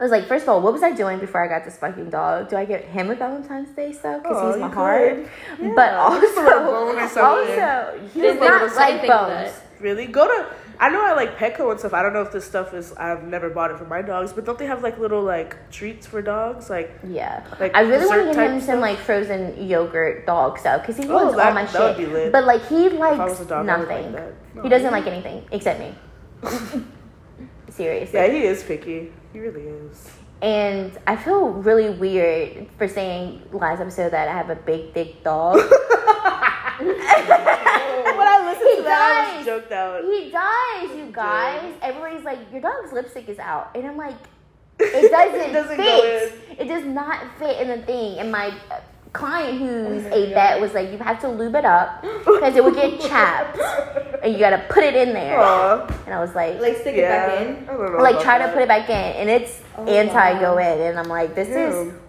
I 0.00 0.04
was 0.04 0.12
like, 0.12 0.26
first 0.26 0.42
of 0.44 0.50
all, 0.50 0.60
what 0.60 0.72
was 0.74 0.82
I 0.82 0.92
doing 0.92 1.18
before 1.18 1.42
I 1.42 1.48
got 1.48 1.64
this 1.64 1.76
fucking 1.78 2.10
dog? 2.10 2.50
Do 2.50 2.56
I 2.56 2.66
get 2.66 2.84
him 2.84 3.10
a 3.10 3.14
Valentine's 3.16 3.70
Day 3.70 3.92
stuff 3.92 4.22
because 4.22 4.36
Oh, 4.38 4.52
he's 4.52 4.60
my 4.60 4.68
you 4.68 4.72
heart? 4.74 5.16
could. 5.58 5.74
But 5.74 5.92
Yeah. 5.92 6.06
A 6.06 6.20
bone 6.44 6.96
or 6.96 7.00
also, 7.00 7.08
something. 7.08 7.60
also, 7.64 8.00
he 8.12 8.20
Didn't 8.20 8.40
does 8.40 8.48
not 8.48 8.62
I 8.62 8.74
like 8.76 8.88
didn't 8.88 9.00
think 9.00 9.12
of 9.14 9.28
bones. 9.28 9.52
Really? 9.80 10.06
Go 10.06 10.26
to. 10.28 10.46
I 10.80 10.90
know 10.90 11.04
I 11.04 11.14
like 11.14 11.36
Petco 11.38 11.70
and 11.72 11.78
stuff. 11.80 11.92
I 11.92 12.02
don't 12.02 12.12
know 12.12 12.22
if 12.22 12.30
this 12.30 12.44
stuff 12.44 12.72
is. 12.72 12.92
I've 12.92 13.24
never 13.24 13.50
bought 13.50 13.72
it 13.72 13.78
for 13.78 13.84
my 13.84 14.00
dogs, 14.00 14.32
but 14.32 14.44
don't 14.44 14.58
they 14.58 14.66
have 14.66 14.82
like 14.82 14.98
little 14.98 15.22
like 15.22 15.70
treats 15.70 16.06
for 16.06 16.22
dogs? 16.22 16.70
Like 16.70 16.92
Yeah, 17.06 17.44
Like 17.58 17.74
I 17.74 17.80
really 17.80 18.06
want 18.06 18.20
to 18.28 18.34
get 18.34 18.50
him 18.50 18.58
type 18.60 18.66
some 18.66 18.80
like 18.80 18.98
frozen 18.98 19.66
yogurt 19.68 20.24
dog 20.26 20.58
stuff 20.58 20.82
because 20.82 20.96
he 20.96 21.08
Oh, 21.08 21.14
wants 21.14 21.38
all 21.38 21.52
my 21.52 21.66
shit. 21.66 22.30
But 22.32 22.44
like 22.44 22.64
he 22.68 22.86
if 22.86 23.00
I 23.00 23.10
was 23.24 23.38
likes 23.38 23.48
dog, 23.48 23.66
nothing. 23.66 24.12
like. 24.12 24.54
No, 24.54 24.62
he 24.62 24.68
doesn't 24.68 24.92
really? 24.92 25.04
like 25.04 25.12
anything 25.12 25.44
except 25.50 25.80
me. 25.80 25.94
Seriously. 27.70 28.18
Yeah, 28.18 28.28
he 28.28 28.42
is 28.44 28.62
picky. 28.62 29.12
He 29.32 29.40
really 29.40 29.62
is. 29.62 30.10
And 30.40 30.96
I 31.06 31.16
feel 31.16 31.48
really 31.48 31.90
weird 31.90 32.68
for 32.78 32.86
saying 32.86 33.42
last 33.52 33.80
episode 33.80 34.10
that 34.12 34.28
I 34.28 34.32
have 34.32 34.50
a 34.50 34.54
big 34.56 34.94
thick 34.94 35.24
dog. 35.24 35.58
when 36.86 38.26
I 38.28 38.42
listened 38.50 38.68
He 38.70 38.76
to 38.76 38.82
that, 38.82 39.26
I 39.26 39.36
does. 39.36 39.36
was 39.38 39.46
joked 39.46 39.72
out. 39.72 40.04
he 40.04 40.30
does, 40.30 40.96
you 40.98 41.12
guys. 41.12 41.74
Everybody's 41.82 42.24
like, 42.24 42.38
your 42.52 42.60
dog's 42.60 42.92
lipstick 42.92 43.28
is 43.28 43.38
out. 43.38 43.70
And 43.74 43.86
I'm 43.86 43.96
like, 43.96 44.16
it 44.80 45.10
doesn't, 45.10 45.50
It 45.50 45.52
doesn't 45.52 45.76
go 45.76 46.00
fit. 46.02 46.58
It 46.60 46.64
does 46.66 46.84
not 46.84 47.24
fit 47.38 47.60
in 47.60 47.68
the 47.68 47.84
thing. 47.86 48.18
And 48.18 48.30
my 48.30 48.54
uh, 48.70 48.80
client 49.12 49.58
who's 49.58 50.04
my 50.04 50.10
a 50.10 50.26
God. 50.26 50.34
vet 50.34 50.60
was 50.60 50.72
like, 50.74 50.90
you 50.92 50.98
have 50.98 51.20
to 51.20 51.28
lube 51.28 51.54
it 51.56 51.64
up 51.64 52.02
because 52.02 52.54
it 52.56 52.62
would 52.62 52.74
get 52.74 53.00
chapped. 53.08 53.58
And 54.22 54.32
you 54.32 54.38
gotta 54.38 54.64
put 54.68 54.84
it 54.84 54.94
in 54.94 55.12
there. 55.14 55.38
Aw. 55.40 55.86
And 56.06 56.14
I 56.14 56.20
was 56.20 56.34
like, 56.34 56.60
Like 56.60 56.76
stick 56.76 56.96
Yeah. 56.96 57.26
it 57.32 57.66
back 57.66 57.68
in. 57.68 57.68
I 57.68 58.00
like 58.02 58.20
try 58.20 58.38
to 58.38 58.48
put 58.52 58.62
it 58.62 58.68
back 58.68 58.88
in. 58.88 58.94
And 58.94 59.28
it's 59.30 59.62
Oh, 59.76 59.84
anti 59.86 60.40
go 60.40 60.58
in. 60.58 60.80
And 60.80 60.98
I'm 60.98 61.08
like, 61.08 61.34
this 61.34 61.48
is 61.48 61.54
Damn. 61.92 62.00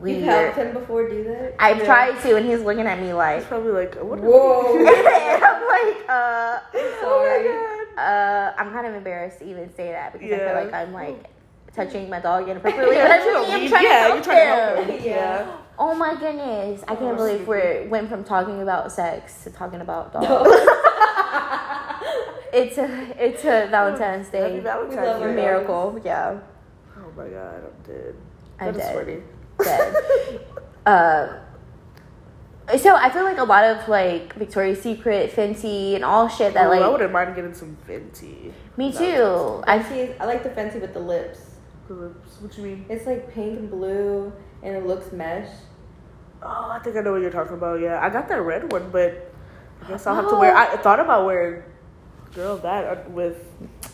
Weird. 0.00 0.18
You've 0.18 0.26
helped 0.26 0.56
him 0.58 0.72
before 0.72 1.08
do 1.08 1.24
that. 1.24 1.54
I've 1.58 1.78
Yeah. 1.78 1.84
tried 1.84 2.20
to, 2.22 2.36
and 2.36 2.46
he's 2.46 2.60
looking 2.60 2.86
at 2.86 2.98
me 3.00 3.12
like. 3.12 3.34
He's 3.36 3.42
like, 3.42 3.48
probably 3.48 3.72
like, 3.72 3.94
what? 3.96 4.20
Whoa. 4.20 4.78
and 4.78 5.44
I'm 5.44 5.66
like, 5.66 6.08
uh, 6.08 6.58
Sorry. 7.00 7.48
uh, 7.96 8.52
I'm 8.56 8.70
kind 8.72 8.86
of 8.86 8.94
embarrassed 8.94 9.38
to 9.40 9.44
even 9.48 9.72
say 9.74 9.92
that 9.92 10.12
because 10.12 10.32
I 10.32 10.38
feel 10.38 10.54
like 10.54 10.72
I'm 10.72 10.92
like 10.92 11.30
touching 11.74 12.08
my 12.10 12.20
dog 12.20 12.48
inappropriately. 12.48 12.96
But 12.96 13.10
I'm, 13.10 13.20
Yeah, 13.26 13.54
I'm 13.54 13.62
you- 13.62 13.68
trying 13.68 13.84
yeah, 13.84 13.90
to 13.90 14.06
you're 14.08 14.14
help 14.14 14.24
trying 14.24 14.36
to 14.38 14.54
help 14.54 14.78
him. 14.78 14.88
him. 14.98 15.04
Yeah. 15.04 15.14
Yeah. 15.46 15.56
Oh 15.80 15.94
my 15.94 16.16
goodness! 16.18 16.82
I 16.88 16.96
can't 16.96 17.12
Oh, 17.14 17.16
believe 17.18 17.42
stupid. 17.42 17.82
we 17.84 17.88
went 17.88 18.08
from 18.10 18.24
talking 18.24 18.62
about 18.62 18.90
sex 18.90 19.44
to 19.44 19.50
talking 19.50 19.80
about 19.80 20.12
dogs. 20.12 20.26
it's 22.52 22.78
a 22.78 23.24
it's 23.24 23.44
a 23.44 23.68
Valentine's 23.70 24.26
Happy 24.28 24.54
Day 24.56 24.60
Valentine's 24.60 24.96
We 25.00 25.06
love 25.06 25.20
Day. 25.22 25.34
miracle. 25.36 26.00
Yeah, 26.04 26.40
Oh 26.96 27.12
my 27.16 27.28
god, 27.28 27.62
I'm 27.64 27.82
dead. 27.86 28.14
I'm 28.58 28.74
That 28.74 28.80
is 28.80 29.06
dead. 29.06 29.22
Funny. 29.64 29.68
dead. 29.68 30.40
uh, 30.86 31.38
so 32.76 32.94
I 32.96 33.08
feel 33.10 33.24
like 33.24 33.38
a 33.38 33.44
lot 33.44 33.64
of 33.64 33.88
like 33.88 34.34
Victoria's 34.34 34.80
Secret, 34.82 35.32
Fenty, 35.34 35.94
and 35.94 36.04
all 36.04 36.28
shit 36.28 36.54
that 36.54 36.66
Ooh, 36.66 36.72
I 36.72 36.88
wouldn't 36.88 37.12
mind 37.12 37.34
getting 37.34 37.54
some 37.54 37.76
Fenty. 37.88 38.52
me 38.76 38.92
too. 38.92 39.62
I 39.66 39.82
see. 39.82 40.12
I 40.20 40.26
like 40.26 40.42
the 40.42 40.50
fancy 40.50 40.78
with 40.78 40.92
the 40.92 41.00
lips. 41.00 41.40
The 41.88 41.94
Lips. 41.94 42.40
What 42.40 42.52
do 42.52 42.60
you 42.60 42.66
mean? 42.68 42.86
It's 42.90 43.06
like 43.06 43.32
pink 43.32 43.58
and 43.58 43.70
blue, 43.70 44.30
and 44.62 44.76
it 44.76 44.86
looks 44.86 45.10
mesh. 45.12 45.48
Oh, 46.42 46.68
I 46.70 46.78
think 46.80 46.96
I 46.96 47.00
know 47.00 47.12
what 47.12 47.22
you're 47.22 47.30
talking 47.30 47.54
about. 47.54 47.80
Yeah, 47.80 47.98
I 48.04 48.10
got 48.10 48.28
that 48.28 48.42
red 48.42 48.70
one, 48.70 48.90
but 48.90 49.32
I 49.82 49.88
guess 49.88 50.06
I'll 50.06 50.14
have 50.14 50.28
to 50.28 50.36
wear. 50.36 50.54
I 50.54 50.76
thought 50.76 51.00
about 51.00 51.24
wearing, 51.24 51.62
girl, 52.38 52.56
that 52.58 53.10
with. 53.10 53.36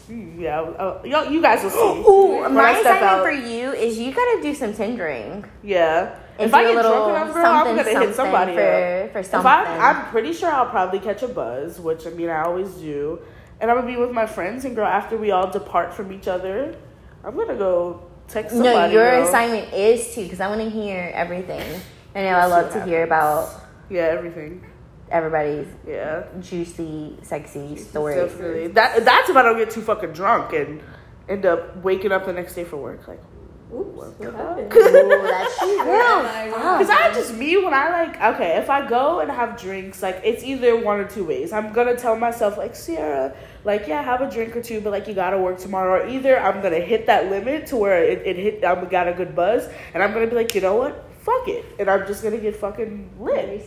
Yeah, 0.09 0.61
uh, 0.61 1.01
y'all, 1.05 1.31
you 1.33 1.41
guys 1.41 1.63
will 1.65 1.71
see. 1.71 1.79
Ooh, 2.11 2.43
When 2.43 2.53
my 2.55 2.79
assignment 2.79 3.23
for 3.23 3.31
you 3.31 3.73
is 3.73 3.99
you 3.99 4.13
gotta 4.13 4.43
do 4.43 4.53
some 4.55 4.73
tindering. 4.75 5.49
Yeah. 5.63 6.19
And 6.39 6.49
if 6.49 6.55
I 6.55 6.63
get 6.65 6.83
drunk 6.83 7.09
enough, 7.09 7.33
girl, 7.35 7.47
I'm 7.47 7.77
gonna 7.77 8.01
hit 8.01 8.15
somebody 8.15 8.53
for- 8.55 8.61
up. 8.61 9.13
for 9.13 9.19
If 9.21 9.27
something. 9.27 9.51
I, 9.51 9.91
I'm 9.91 10.11
pretty 10.11 10.33
sure 10.35 10.51
I'll 10.51 10.69
probably 10.69 11.01
catch 11.01 11.23
a 11.23 11.29
buzz, 11.29 11.81
which 11.81 12.07
I 12.07 12.11
mean 12.11 12.29
I 12.29 12.43
always 12.45 12.71
do, 12.75 13.21
and 13.61 13.71
I'm 13.71 13.77
gonna 13.79 13.87
be 13.95 13.97
with 13.97 14.11
my 14.13 14.27
friends. 14.27 14.65
And 14.67 14.77
girl, 14.77 14.87
after 14.87 15.17
we 15.17 15.31
all 15.31 15.51
depart 15.51 15.95
from 15.95 16.13
each 16.13 16.29
other, 16.29 16.77
I'm 17.25 17.35
gonna 17.37 17.55
go 17.57 18.03
text 18.29 18.51
somebody. 18.53 18.77
no, 18.79 18.87
your 19.01 19.11
girl. 19.11 19.27
assignment 19.29 19.73
is 19.73 20.15
to 20.15 20.23
because 20.23 20.41
I 20.41 20.49
want 20.49 20.61
to 20.61 20.69
hear 20.69 21.11
everything. 21.15 21.81
I 22.15 22.23
know 22.23 22.37
I 22.45 22.47
love 22.47 22.73
to 22.75 22.85
hear 22.85 23.05
about 23.05 23.49
Yeah, 23.89 24.03
everything. 24.19 24.63
Everybody's 25.11 25.67
Yeah. 25.87 26.25
juicy, 26.41 27.17
sexy 27.23 27.77
stories. 27.77 28.17
Definitely. 28.33 28.69
That 28.69 29.05
that's 29.05 29.29
if 29.31 29.37
I 29.37 29.43
don't 29.43 29.59
get 29.59 29.71
too 29.71 29.83
fucking 29.83 30.13
drunk 30.13 30.53
and 30.53 30.81
end 31.29 31.47
up 31.47 31.83
waking 31.83 32.13
up 32.13 32.27
the 32.27 32.33
next 32.33 32.55
day 32.55 32.65
for 32.65 32.77
work. 32.77 33.07
Like, 33.09 33.21
Oops, 33.75 33.97
what 34.19 34.35
happened? 34.35 34.73
Ooh, 34.77 35.23
that's 35.23 35.55
because 35.55 36.91
I 36.91 37.11
just 37.13 37.35
me 37.35 37.57
when 37.57 37.75
I 37.75 38.05
like 38.05 38.21
okay, 38.35 38.57
if 38.59 38.71
I 38.71 38.87
go 38.89 39.19
and 39.21 39.31
have 39.31 39.61
drinks, 39.61 40.01
like 40.03 40.21
it's 40.23 40.45
either 40.45 40.77
one 40.77 41.01
or 41.01 41.09
two 41.09 41.25
ways. 41.25 41.53
I'm 41.53 41.73
gonna 41.73 41.97
tell 41.97 42.15
myself 42.17 42.57
like 42.57 42.77
Sierra, 42.77 43.35
like 43.65 43.89
yeah, 43.89 44.03
have 44.03 44.21
a 44.21 44.31
drink 44.31 44.55
or 44.55 44.63
two, 44.63 44.81
but 44.81 44.91
like 44.91 45.09
you 45.09 45.15
gotta 45.15 45.39
work 45.39 45.59
tomorrow. 45.59 46.03
Or 46.05 46.07
either 46.09 46.39
I'm 46.39 46.63
gonna 46.63 46.79
hit 46.81 47.07
that 47.07 47.31
limit 47.31 47.67
to 47.69 47.77
where 47.77 48.03
it, 48.05 48.23
it 48.25 48.37
hit, 48.37 48.65
I'm 48.65 48.87
got 48.89 49.09
a 49.09 49.13
good 49.13 49.35
buzz, 49.35 49.69
and 49.93 50.03
I'm 50.03 50.13
gonna 50.13 50.29
be 50.29 50.37
like, 50.37 50.55
you 50.55 50.61
know 50.61 50.77
what, 50.77 51.11
fuck 51.23 51.49
it, 51.49 51.65
and 51.79 51.91
I'm 51.91 52.07
just 52.07 52.23
gonna 52.23 52.39
get 52.39 52.55
fucking 52.55 53.11
lit. 53.19 53.67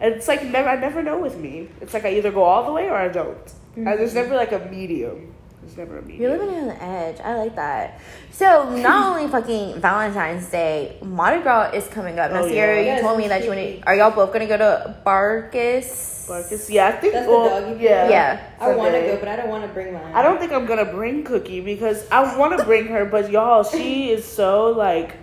And 0.00 0.14
it's 0.14 0.28
like 0.28 0.44
never, 0.44 0.68
I 0.68 0.76
never 0.76 1.02
know 1.02 1.18
with 1.18 1.36
me. 1.38 1.68
It's 1.80 1.94
like 1.94 2.04
I 2.04 2.14
either 2.14 2.30
go 2.30 2.42
all 2.42 2.64
the 2.64 2.72
way 2.72 2.88
or 2.88 2.96
I 2.96 3.08
don't. 3.08 3.38
And 3.76 3.86
there's 3.86 4.10
mm-hmm. 4.10 4.30
never 4.30 4.36
like 4.36 4.52
a 4.52 4.68
medium. 4.70 5.34
There's 5.62 5.76
never 5.76 5.98
a 5.98 6.02
medium. 6.02 6.22
You're 6.22 6.38
living 6.38 6.54
on 6.54 6.66
the 6.68 6.82
edge. 6.82 7.20
I 7.20 7.34
like 7.34 7.54
that. 7.56 8.00
So 8.30 8.74
not 8.76 9.18
only 9.18 9.30
fucking 9.32 9.80
Valentine's 9.80 10.48
Day, 10.48 10.96
Mardi 11.02 11.42
Gras 11.42 11.72
is 11.72 11.86
coming 11.88 12.18
up. 12.18 12.30
Now, 12.30 12.42
Oh, 12.42 12.48
Sierra, 12.48 12.76
yeah. 12.76 12.80
you 12.80 12.86
Yes, 12.86 13.02
told 13.02 13.18
me 13.18 13.28
that 13.28 13.42
you 13.42 13.48
want 13.50 13.60
to. 13.60 13.82
Are 13.82 13.94
y'all 13.94 14.10
both 14.10 14.32
gonna 14.32 14.46
go 14.46 14.56
to 14.56 14.96
Barkus? 15.04 16.26
Barkus. 16.28 16.70
Yeah, 16.70 16.88
I 16.88 16.92
think. 16.92 17.12
That's 17.12 17.26
the 17.26 17.32
doggy 17.32 17.84
yeah. 17.84 18.04
food? 18.04 18.12
Yeah. 18.12 18.50
I 18.60 18.74
want 18.74 18.94
to 18.94 19.00
go, 19.00 19.16
but 19.18 19.28
I 19.28 19.36
don't 19.36 19.48
want 19.48 19.64
to 19.64 19.68
bring 19.68 19.92
mine. 19.92 20.12
I 20.14 20.22
don't 20.22 20.38
think 20.38 20.52
I'm 20.52 20.66
gonna 20.66 20.84
bring 20.86 21.24
Cookie 21.24 21.60
because 21.60 22.08
I 22.10 22.36
want 22.36 22.58
to 22.58 22.64
bring 22.64 22.86
her, 22.86 23.04
but 23.04 23.30
y'all, 23.30 23.62
she 23.62 24.10
is 24.10 24.24
so 24.24 24.70
like, 24.70 25.16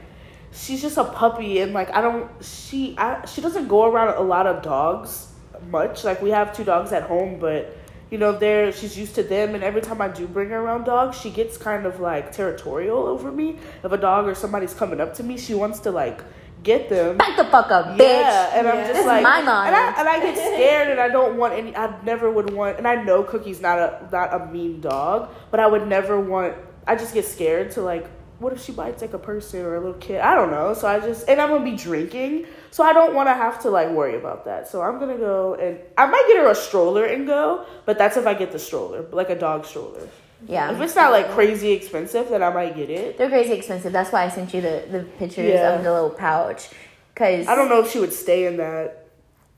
she's 0.56 0.82
just 0.82 0.98
a 0.98 1.04
puppy, 1.04 1.60
and 1.60 1.74
like 1.74 1.90
I 1.94 2.02
don't, 2.02 2.30
she, 2.44 2.96
I, 2.98 3.26
she 3.26 3.42
doesn't 3.42 3.68
go 3.68 3.86
around 3.86 4.16
a 4.18 4.22
lot 4.22 4.48
of 4.48 4.64
dogs 4.64 5.28
much. 5.70 6.04
Like 6.04 6.22
we 6.22 6.30
have 6.32 6.56
two 6.56 6.64
dogs 6.64 6.92
at 6.92 7.04
home, 7.04 7.40
but 7.40 7.78
you 8.12 8.18
know, 8.18 8.32
they're 8.38 8.72
she's 8.72 8.98
used 8.98 9.16
to 9.16 9.24
them, 9.24 9.56
and 9.56 9.64
every 9.64 9.82
time 9.82 10.02
I 10.02 10.08
do 10.08 10.28
bring 10.28 10.50
her 10.50 10.60
around 10.60 10.86
dogs, 10.86 11.20
she 11.20 11.30
gets 11.30 11.58
kind 11.58 11.86
of 11.86 12.00
like 12.00 12.32
territorial 12.32 13.06
over 13.06 13.32
me. 13.32 13.58
If 13.84 13.92
a 13.92 13.98
dog 13.98 14.28
or 14.28 14.36
somebody's 14.36 14.74
coming 14.74 15.02
up 15.02 15.14
to 15.16 15.24
me, 15.24 15.38
she 15.38 15.54
wants 15.54 15.80
to 15.82 15.92
like 15.92 16.22
get 16.64 16.90
them. 16.90 17.18
Back 17.18 17.38
the 17.38 17.46
fuck 17.46 17.72
up, 17.72 17.86
bitch. 17.98 18.00
Yeah, 18.00 18.58
and 18.60 18.68
I'm 18.68 18.78
just 18.78 18.94
This 18.94 19.06
like, 19.06 19.24
my 19.24 19.42
mom. 19.42 19.68
and 19.68 19.76
I 19.76 20.00
and 20.00 20.10
I 20.10 20.20
get 20.20 20.38
scared, 20.38 20.90
and 20.90 21.00
I 21.00 21.10
don't 21.10 21.38
want 21.38 21.54
any. 21.54 21.76
I 21.76 22.02
never 22.04 22.30
would 22.32 22.52
want, 22.54 22.78
and 22.78 22.88
I 22.88 23.04
know 23.04 23.24
Cookie's 23.24 23.62
not 23.62 23.80
a 23.80 24.08
not 24.12 24.34
a 24.34 24.46
mean 24.52 24.82
dog, 24.82 25.30
but 25.52 25.60
I 25.60 25.68
would 25.68 25.88
never 25.88 26.20
want. 26.20 26.56
I 26.88 26.96
just 26.96 27.14
get 27.16 27.26
scared 27.26 27.72
to 27.72 27.82
like, 27.82 28.08
what 28.40 28.54
if 28.54 28.64
she 28.64 28.72
bites 28.72 29.02
like 29.02 29.14
a 29.14 29.20
person 29.20 29.62
or 29.62 29.76
a 29.76 29.80
little 29.80 29.94
kid? 30.00 30.20
I 30.22 30.36
don't 30.36 30.52
know. 30.52 30.74
So 30.74 30.88
I 30.88 31.00
just, 31.00 31.28
and 31.30 31.40
I'm 31.42 31.50
gonna 31.50 31.64
be 31.64 31.76
drinking, 31.78 32.46
so 32.72 32.84
I 32.84 32.94
don't 32.94 33.14
want 33.14 33.30
to 33.30 33.34
have 33.34 33.62
to 33.62 33.70
like 33.70 33.90
worry 33.90 34.16
about 34.18 34.46
that. 34.46 34.68
So 34.68 34.82
I'm 34.82 35.00
gonna 35.00 35.18
go, 35.18 35.56
and 35.56 35.80
I 35.98 36.06
might 36.06 36.26
get 36.28 36.38
her 36.38 36.50
a 36.50 36.56
stroller 36.56 37.06
and 37.06 37.26
go, 37.26 37.66
but 37.86 37.98
that's 37.98 38.18
if 38.18 38.28
I 38.28 38.34
get 38.34 38.52
the 38.52 38.60
stroller, 38.60 39.06
like 39.12 39.30
a 39.30 39.40
dog 39.40 39.66
stroller. 39.66 40.08
Yeah. 40.48 40.72
If 40.72 40.82
it's 40.82 40.96
not 40.96 41.12
like 41.12 41.30
crazy 41.32 41.72
expensive, 41.72 42.30
then 42.30 42.44
I 42.44 42.50
might 42.52 42.76
get 42.76 42.90
it. 42.90 43.18
They're 43.18 43.30
crazy 43.30 43.54
expensive. 43.54 43.92
That's 43.94 44.12
why 44.12 44.26
I 44.26 44.30
sent 44.30 44.54
you 44.54 44.62
the, 44.62 44.84
the 44.92 45.00
pictures 45.18 45.54
Yeah. 45.54 45.74
of 45.76 45.84
the 45.84 45.92
little 45.92 46.10
pouch. 46.10 46.70
Cause 47.16 47.48
I 47.48 47.56
don't 47.56 47.70
know 47.70 47.80
if 47.80 47.92
she 47.92 48.00
would 48.00 48.12
stay 48.12 48.46
in 48.46 48.58
that. 48.58 49.05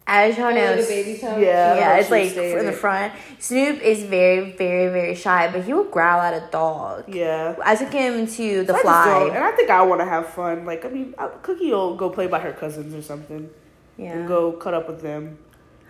As 0.10 0.38
y'all 0.38 0.54
know, 0.56 0.76
baby. 0.78 1.20
Yeah. 1.22 1.34
I 1.36 1.42
yeah, 1.42 1.98
it's 1.98 2.10
like 2.10 2.34
in 2.38 2.66
the 2.66 2.72
front. 2.72 3.12
Snoop 3.40 3.82
is 3.82 4.04
very, 4.04 4.52
very, 4.52 4.88
very 4.90 5.16
shy, 5.16 5.52
but 5.52 5.66
he 5.66 5.74
will 5.74 5.84
growl 5.84 6.22
at 6.22 6.34
a 6.34 6.50
dog. 6.50 7.14
Yeah. 7.14 7.56
I 7.64 7.76
took 7.76 7.92
him 7.92 8.26
to 8.26 8.64
the 8.64 8.74
I 8.74 8.76
don't- 8.76 8.82
fly. 8.84 9.30
and 9.36 9.44
I 9.44 9.52
think 9.52 9.70
I 9.70 9.82
want 9.82 10.00
to 10.00 10.06
have 10.06 10.28
fun. 10.30 10.66
Like, 10.66 10.86
I 10.86 10.90
mean, 10.90 11.14
Cookie 11.42 11.72
will 11.72 11.96
go 11.98 12.10
play 12.10 12.28
by 12.28 12.40
her 12.40 12.54
cousins 12.54 12.96
or 12.96 13.02
something 13.02 13.50
Yeah. 13.98 14.14
and 14.14 14.28
go 14.30 14.54
cut 14.54 14.74
up 14.74 14.88
with 14.88 15.02
them. 15.02 15.40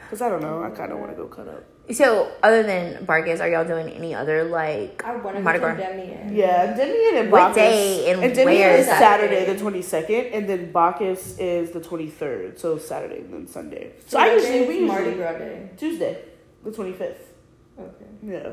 Cause 0.09 0.21
I 0.21 0.29
don't 0.29 0.41
know, 0.41 0.63
I 0.63 0.69
kind 0.69 0.91
of 0.91 0.99
want 0.99 1.11
to 1.11 1.17
go 1.17 1.27
cut 1.27 1.47
up. 1.47 1.63
So, 1.93 2.31
other 2.43 2.63
than 2.63 3.05
Barkus, 3.05 3.39
are 3.39 3.47
y'all 3.49 3.65
doing 3.65 3.89
any 3.89 4.13
other 4.13 4.43
like 4.43 5.03
I 5.05 5.15
want 5.17 5.37
to 5.37 5.41
Mardi 5.43 5.59
go 5.59 5.65
Gras? 5.65 5.75
to 5.77 5.83
Endymion. 5.89 6.35
Yeah, 6.35 6.71
Endymion 6.71 7.23
and 7.23 7.31
What 7.31 7.55
day 7.55 8.11
and 8.11 8.21
Endymion 8.23 8.45
where? 8.45 8.77
is 8.77 8.85
Saturday 8.87 9.35
Saturday. 9.39 9.53
the 9.53 9.59
twenty 9.59 9.81
second, 9.81 10.25
and 10.33 10.49
then 10.49 10.71
Bacchus 10.71 11.37
is 11.39 11.71
the 11.71 11.79
twenty 11.81 12.07
third. 12.07 12.59
So 12.59 12.77
Saturday 12.77 13.19
and 13.19 13.33
then 13.33 13.47
Sunday. 13.47 13.93
So, 14.05 14.11
So 14.11 14.19
I 14.19 14.33
usually 14.33 14.67
we 14.67 14.75
is 14.79 14.87
Mardi 14.87 15.03
usually 15.05 15.23
Gras 15.23 15.37
day. 15.37 15.69
Tuesday, 15.77 16.23
the 16.63 16.71
twenty 16.71 16.93
fifth. 16.93 17.33
Okay. 17.79 18.05
Yeah. 18.23 18.49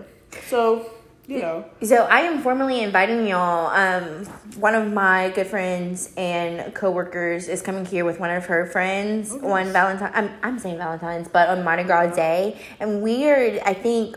So 0.48 0.90
you 1.26 1.38
know, 1.40 1.64
So 1.82 2.04
I 2.04 2.20
am 2.20 2.42
formally 2.42 2.80
inviting 2.82 3.26
y'all. 3.26 3.68
Um, 3.68 4.26
one 4.58 4.74
of 4.74 4.92
my 4.92 5.30
good 5.30 5.46
friends 5.46 6.12
and 6.16 6.74
coworkers 6.74 7.48
is 7.48 7.62
coming 7.62 7.84
here 7.86 8.04
with 8.04 8.20
one 8.20 8.30
of 8.30 8.44
her 8.46 8.66
friends 8.66 9.32
Oh, 9.32 9.38
nice. 9.38 9.66
on 9.66 9.72
Valentine. 9.72 10.12
I'm 10.14 10.30
I'm 10.42 10.58
saying 10.58 10.76
Valentine's, 10.78 11.28
but 11.28 11.48
on 11.48 11.64
Mardi 11.64 11.84
Gras 11.84 12.14
Day, 12.14 12.58
and 12.80 13.02
we're 13.02 13.60
I 13.64 13.74
think. 13.74 14.16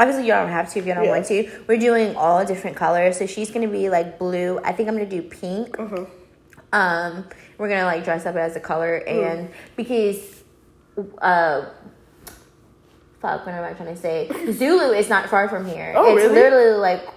Obviously, 0.00 0.26
you 0.26 0.32
don't 0.32 0.48
have 0.48 0.72
to 0.72 0.78
if 0.78 0.86
you 0.86 0.94
don't 0.94 1.04
Yeah. 1.06 1.10
want 1.10 1.26
to. 1.26 1.50
We're 1.66 1.76
doing 1.76 2.14
all 2.14 2.44
different 2.44 2.76
colors. 2.76 3.18
So 3.18 3.26
she's 3.26 3.50
gonna 3.50 3.66
be 3.66 3.88
like 3.90 4.16
blue. 4.16 4.60
I 4.62 4.70
think 4.70 4.88
I'm 4.88 4.94
gonna 4.96 5.10
do 5.10 5.22
pink. 5.22 5.76
uh-huh. 5.76 6.04
Um, 6.72 7.24
we're 7.58 7.68
gonna 7.68 7.84
like 7.84 8.04
dress 8.04 8.24
up 8.24 8.36
as 8.36 8.54
a 8.54 8.60
color 8.60 9.02
Hmm. 9.04 9.24
and 9.24 9.50
because 9.74 10.20
uh 11.20 11.64
fuck 13.20 13.44
what 13.46 13.54
am 13.54 13.64
I 13.64 13.72
trying 13.72 13.94
to 13.94 14.00
say? 14.00 14.28
Zulu 14.52 14.92
is 14.92 15.08
not 15.08 15.28
far 15.28 15.48
from 15.48 15.66
here. 15.66 15.92
Oh, 15.96 16.16
it's 16.16 16.24
really? 16.24 16.34
literally 16.34 16.78
like 16.78 17.08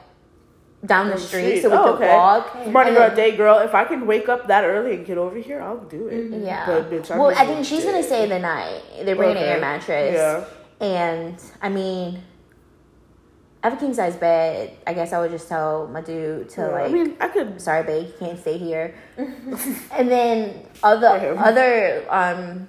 down 0.85 1.09
the 1.09 1.17
street, 1.17 1.59
street. 1.59 1.61
so 1.61 1.69
we 1.69 1.75
Oh, 1.77 1.83
could 1.83 1.95
okay. 2.03 2.15
walk. 2.15 2.55
And 2.55 2.71
Gras 2.73 3.09
day, 3.09 3.37
girl. 3.37 3.59
If 3.59 3.75
I 3.75 3.83
can 3.85 4.07
wake 4.07 4.27
up 4.29 4.47
that 4.47 4.63
early 4.63 4.95
and 4.95 5.05
get 5.05 5.17
over 5.17 5.37
here, 5.37 5.61
I'll 5.61 5.77
do 5.77 6.07
it. 6.07 6.41
Yeah. 6.41 6.65
But 6.65 6.89
bitch, 6.89 7.09
well, 7.09 7.29
I 7.37 7.45
think 7.45 7.65
she's 7.65 7.83
gonna 7.85 8.01
stay 8.01 8.27
the 8.27 8.39
night. 8.39 8.81
They're 9.03 9.15
bringing 9.15 9.37
an 9.37 9.43
air 9.43 9.61
mattress. 9.61 10.15
Yeah. 10.15 10.45
And 10.83 11.35
I 11.61 11.69
mean, 11.69 12.23
I 13.63 13.69
have 13.69 13.77
a 13.77 13.79
king 13.79 13.93
size 13.93 14.15
bed. 14.15 14.75
I 14.87 14.93
guess 14.95 15.13
I 15.13 15.19
would 15.19 15.29
just 15.29 15.47
tell 15.47 15.87
my 15.87 16.01
dude 16.01 16.49
to 16.49 16.61
Yeah, 16.61 16.67
like. 16.69 16.85
I 16.89 16.93
mean, 16.93 17.15
I 17.19 17.27
could. 17.27 17.61
sorry 17.61 17.83
babe 17.83 18.07
you 18.07 18.13
can't 18.17 18.39
stay 18.39 18.57
here 18.57 18.95
and 19.17 20.09
then 20.09 20.65
other 20.81 21.37
other 21.37 22.03
um 22.09 22.67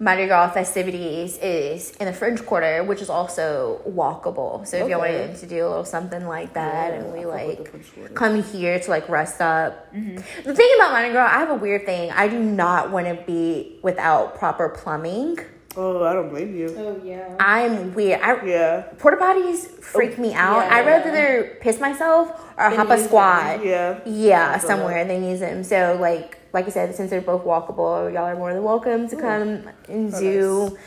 Mardi 0.00 0.26
Gras 0.26 0.50
festivities 0.52 1.38
is 1.38 1.92
in 2.00 2.06
the 2.06 2.12
French 2.12 2.44
Quarter, 2.44 2.82
which 2.84 3.00
is 3.00 3.08
also 3.08 3.80
walkable. 3.88 4.66
So 4.66 4.76
if 4.78 4.88
you 4.88 4.96
Okay. 4.96 5.14
wanted 5.22 5.36
to 5.36 5.46
do 5.46 5.64
a 5.64 5.68
little 5.68 5.84
something 5.84 6.26
like 6.26 6.52
that, 6.54 6.92
Yeah, 6.92 6.98
and 6.98 7.12
we 7.12 7.20
I 7.20 7.24
like 7.24 7.58
the 7.64 7.70
French 7.70 7.94
Quarter. 7.94 8.14
come 8.14 8.42
here 8.42 8.78
to 8.80 8.90
like 8.90 9.08
rest 9.08 9.40
up. 9.40 9.94
Mm-hmm. 9.94 10.16
The 10.48 10.54
thing 10.54 10.68
about 10.76 10.92
Mardi 10.92 11.10
Gras, 11.12 11.26
I 11.32 11.38
have 11.38 11.50
a 11.50 11.54
weird 11.54 11.86
thing. 11.86 12.10
I 12.10 12.26
do 12.28 12.40
not 12.40 12.90
want 12.90 13.06
to 13.06 13.14
be 13.24 13.78
without 13.82 14.36
proper 14.36 14.68
plumbing. 14.68 15.38
Oh, 15.76 16.04
I 16.04 16.12
don't 16.12 16.28
blame 16.28 16.54
you. 16.56 16.74
Oh 16.76 17.00
yeah. 17.04 17.34
I'm 17.40 17.94
weird. 17.94 18.20
I, 18.20 18.44
Yeah. 18.44 18.82
Porta 18.98 19.16
potties 19.16 19.66
freak 19.80 20.18
me 20.18 20.32
out. 20.34 20.60
yeah. 20.66 20.74
I'd 20.76 20.86
rather 20.86 21.56
piss 21.60 21.78
myself 21.80 22.30
or 22.58 22.70
Than 22.70 22.78
hop 22.78 22.90
a 22.90 22.96
use 22.96 23.04
squat. 23.06 23.64
Yeah. 23.64 23.98
Yeah, 24.04 24.50
I 24.54 24.58
feel 24.58 24.68
somewhere 24.70 24.98
and 24.98 25.08
then 25.10 25.24
use 25.24 25.40
them. 25.40 25.62
So 25.64 25.96
like 26.00 26.38
like 26.54 26.66
I 26.66 26.70
said, 26.70 26.94
since 26.94 27.10
they're 27.10 27.20
both 27.20 27.44
walkable, 27.44 28.12
y'all 28.14 28.24
are 28.32 28.36
more 28.36 28.52
than 28.54 28.62
welcome 28.62 29.08
to 29.08 29.16
come 29.16 29.68
and 29.88 30.14
Oh, 30.14 30.20
do 30.20 30.78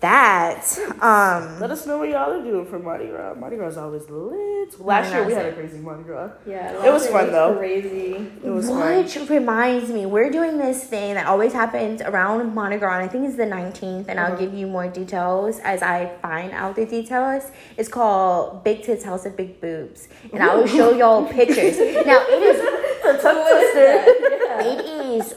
that. 0.00 0.64
Um 1.00 1.60
Let 1.60 1.70
us 1.70 1.86
know 1.86 1.98
what 1.98 2.08
y'all 2.08 2.32
are 2.32 2.42
doing 2.42 2.66
for 2.66 2.78
Mardi 2.78 3.06
Gras. 3.06 3.34
Mardi 3.34 3.56
Gras 3.56 3.68
is 3.68 3.76
always 3.78 4.08
lit. 4.10 4.80
Last 4.80 5.12
year 5.12 5.24
we 5.24 5.32
had 5.32 5.46
a 5.46 5.52
crazy 5.52 5.78
Mardi 5.78 6.02
Gras. 6.02 6.30
Yeah. 6.46 6.84
It 6.86 6.92
was 6.92 7.06
fun, 7.06 7.24
year 7.26 7.32
though. 7.32 7.56
Crazy. 7.56 8.14
It 8.44 8.50
was 8.50 8.68
fun. 8.68 8.96
which 9.04 9.16
reminds 9.30 9.90
me, 9.90 10.06
we're 10.06 10.30
doing 10.30 10.58
this 10.58 10.84
thing 10.84 11.14
that 11.14 11.26
always 11.26 11.52
happens 11.52 12.00
around 12.02 12.54
Mardi 12.54 12.78
Gras, 12.78 12.94
and 12.98 13.04
I 13.04 13.08
think 13.08 13.26
it's 13.28 13.36
the 13.36 13.46
19th, 13.46 14.06
and 14.08 14.18
I'll 14.18 14.32
Uh-huh. 14.32 14.36
give 14.44 14.54
you 14.54 14.66
more 14.66 14.88
details 14.88 15.60
as 15.60 15.82
I 15.82 16.10
find 16.20 16.50
out 16.52 16.74
the 16.76 16.86
details. 16.86 17.44
It's 17.76 17.88
called 17.88 18.64
Big 18.64 18.82
Tits 18.82 19.04
House 19.04 19.24
of 19.26 19.36
Big 19.36 19.60
Boobs, 19.60 20.08
and 20.32 20.42
I 20.42 20.54
will 20.56 20.66
show 20.66 20.88
y'all 21.00 21.26
pictures. 21.26 21.76
Now, 22.12 22.20
it 22.34 22.42
is 22.52 22.58
The 23.04 23.18
tongue 23.20 23.44
twister. 23.48 24.04
It 24.56 24.80
is 25.20 25.34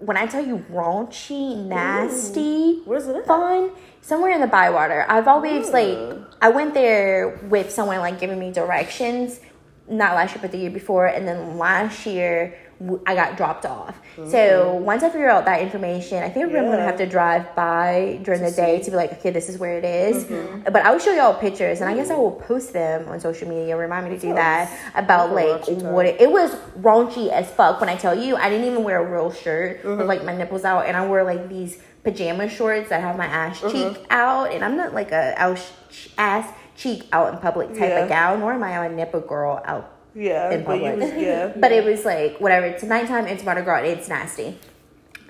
when 0.00 0.16
I 0.16 0.26
tell 0.26 0.44
you 0.44 0.64
raunchy, 0.70 1.56
nasty, 1.56 2.80
Where's 2.84 3.06
it 3.06 3.26
fun. 3.26 3.70
Somewhere 4.02 4.30
in 4.32 4.40
the 4.40 4.46
Bywater. 4.46 5.04
I've 5.08 5.28
always 5.28 5.68
Ooh. 5.68 5.72
like 5.72 6.18
I 6.40 6.48
went 6.50 6.74
there 6.74 7.38
with 7.48 7.70
someone 7.70 7.98
like 7.98 8.18
giving 8.20 8.38
me 8.38 8.50
directions. 8.52 9.40
Not 9.88 10.14
last 10.14 10.34
year, 10.34 10.42
but 10.42 10.52
the 10.52 10.58
year 10.58 10.70
before, 10.70 11.06
and 11.06 11.26
then 11.26 11.58
last 11.58 12.06
year 12.06 12.56
w- 12.64 12.69
I 13.06 13.14
got 13.14 13.36
dropped 13.36 13.66
off. 13.66 13.94
So 14.28 14.74
once 14.74 15.02
I 15.02 15.10
figure 15.10 15.28
out 15.28 15.44
that 15.44 15.60
information, 15.60 16.22
I 16.22 16.30
think 16.30 16.46
I'm 16.46 16.52
gonna 16.52 16.82
have 16.82 16.96
to 16.98 17.06
drive 17.06 17.54
by 17.54 18.18
during 18.22 18.42
the 18.42 18.50
day 18.50 18.80
to 18.82 18.90
be 18.90 18.96
like, 18.96 19.12
okay, 19.14 19.30
this 19.30 19.48
is 19.50 19.58
where 19.58 19.76
it 19.78 19.84
is. 19.84 20.24
But 20.64 20.76
I 20.76 20.90
will 20.90 20.98
show 20.98 21.12
y'all 21.12 21.34
pictures, 21.34 21.80
and 21.80 21.90
I 21.90 21.94
guess 21.94 22.10
I 22.10 22.14
will 22.16 22.32
post 22.32 22.72
them 22.72 23.06
on 23.08 23.20
social 23.20 23.48
media. 23.48 23.76
Remind 23.76 24.08
me 24.08 24.14
to 24.16 24.20
do 24.20 24.32
that 24.34 24.70
about 24.94 25.32
Like 25.32 25.44
a 25.46 25.48
like 25.50 25.62
raunchy 25.62 25.80
time. 25.82 25.92
what 25.92 26.06
it, 26.06 26.20
it 26.20 26.30
was 26.30 26.54
raunchy 26.80 27.30
as 27.30 27.50
fuck. 27.50 27.80
When 27.80 27.88
I 27.90 27.96
tell 27.96 28.18
you, 28.18 28.36
I 28.36 28.48
didn't 28.48 28.66
even 28.66 28.82
wear 28.82 29.04
a 29.06 29.10
real 29.12 29.30
shirt 29.32 29.84
with 29.84 30.06
like 30.06 30.24
my 30.24 30.34
nipples 30.36 30.64
out, 30.64 30.86
and 30.86 30.96
I 30.96 31.06
wore 31.06 31.22
like 31.22 31.48
these 31.48 31.78
pajama 32.02 32.48
shorts 32.48 32.88
that 32.88 33.02
have 33.02 33.18
my 33.18 33.26
ass 33.26 33.60
cheek 33.60 34.06
out, 34.10 34.52
and 34.52 34.64
I'm 34.64 34.76
not 34.78 34.94
like 34.94 35.12
a 35.12 35.38
ass 35.38 35.70
ass 36.16 36.50
cheek 36.76 37.04
out 37.12 37.34
in 37.34 37.38
public 37.40 37.68
type 37.70 37.90
Yeah. 37.90 37.98
of 38.00 38.08
gal, 38.08 38.38
nor 38.38 38.54
am 38.54 38.62
I 38.62 38.86
a 38.86 38.88
nipple 38.88 39.20
girl 39.20 39.60
out. 39.66 39.96
Yeah. 40.20 40.50
In 40.52 40.64
but 40.64 40.80
was, 40.80 41.12
yeah. 41.14 41.52
But 41.62 41.72
it 41.72 41.82
was 41.84 42.04
like 42.04 42.38
whatever. 42.40 42.66
It's 42.66 42.82
nighttime. 42.82 43.26
It's 43.26 43.42
Mardi 43.42 43.62
Gras. 43.62 43.82
It's 43.84 44.08
nasty. 44.08 44.58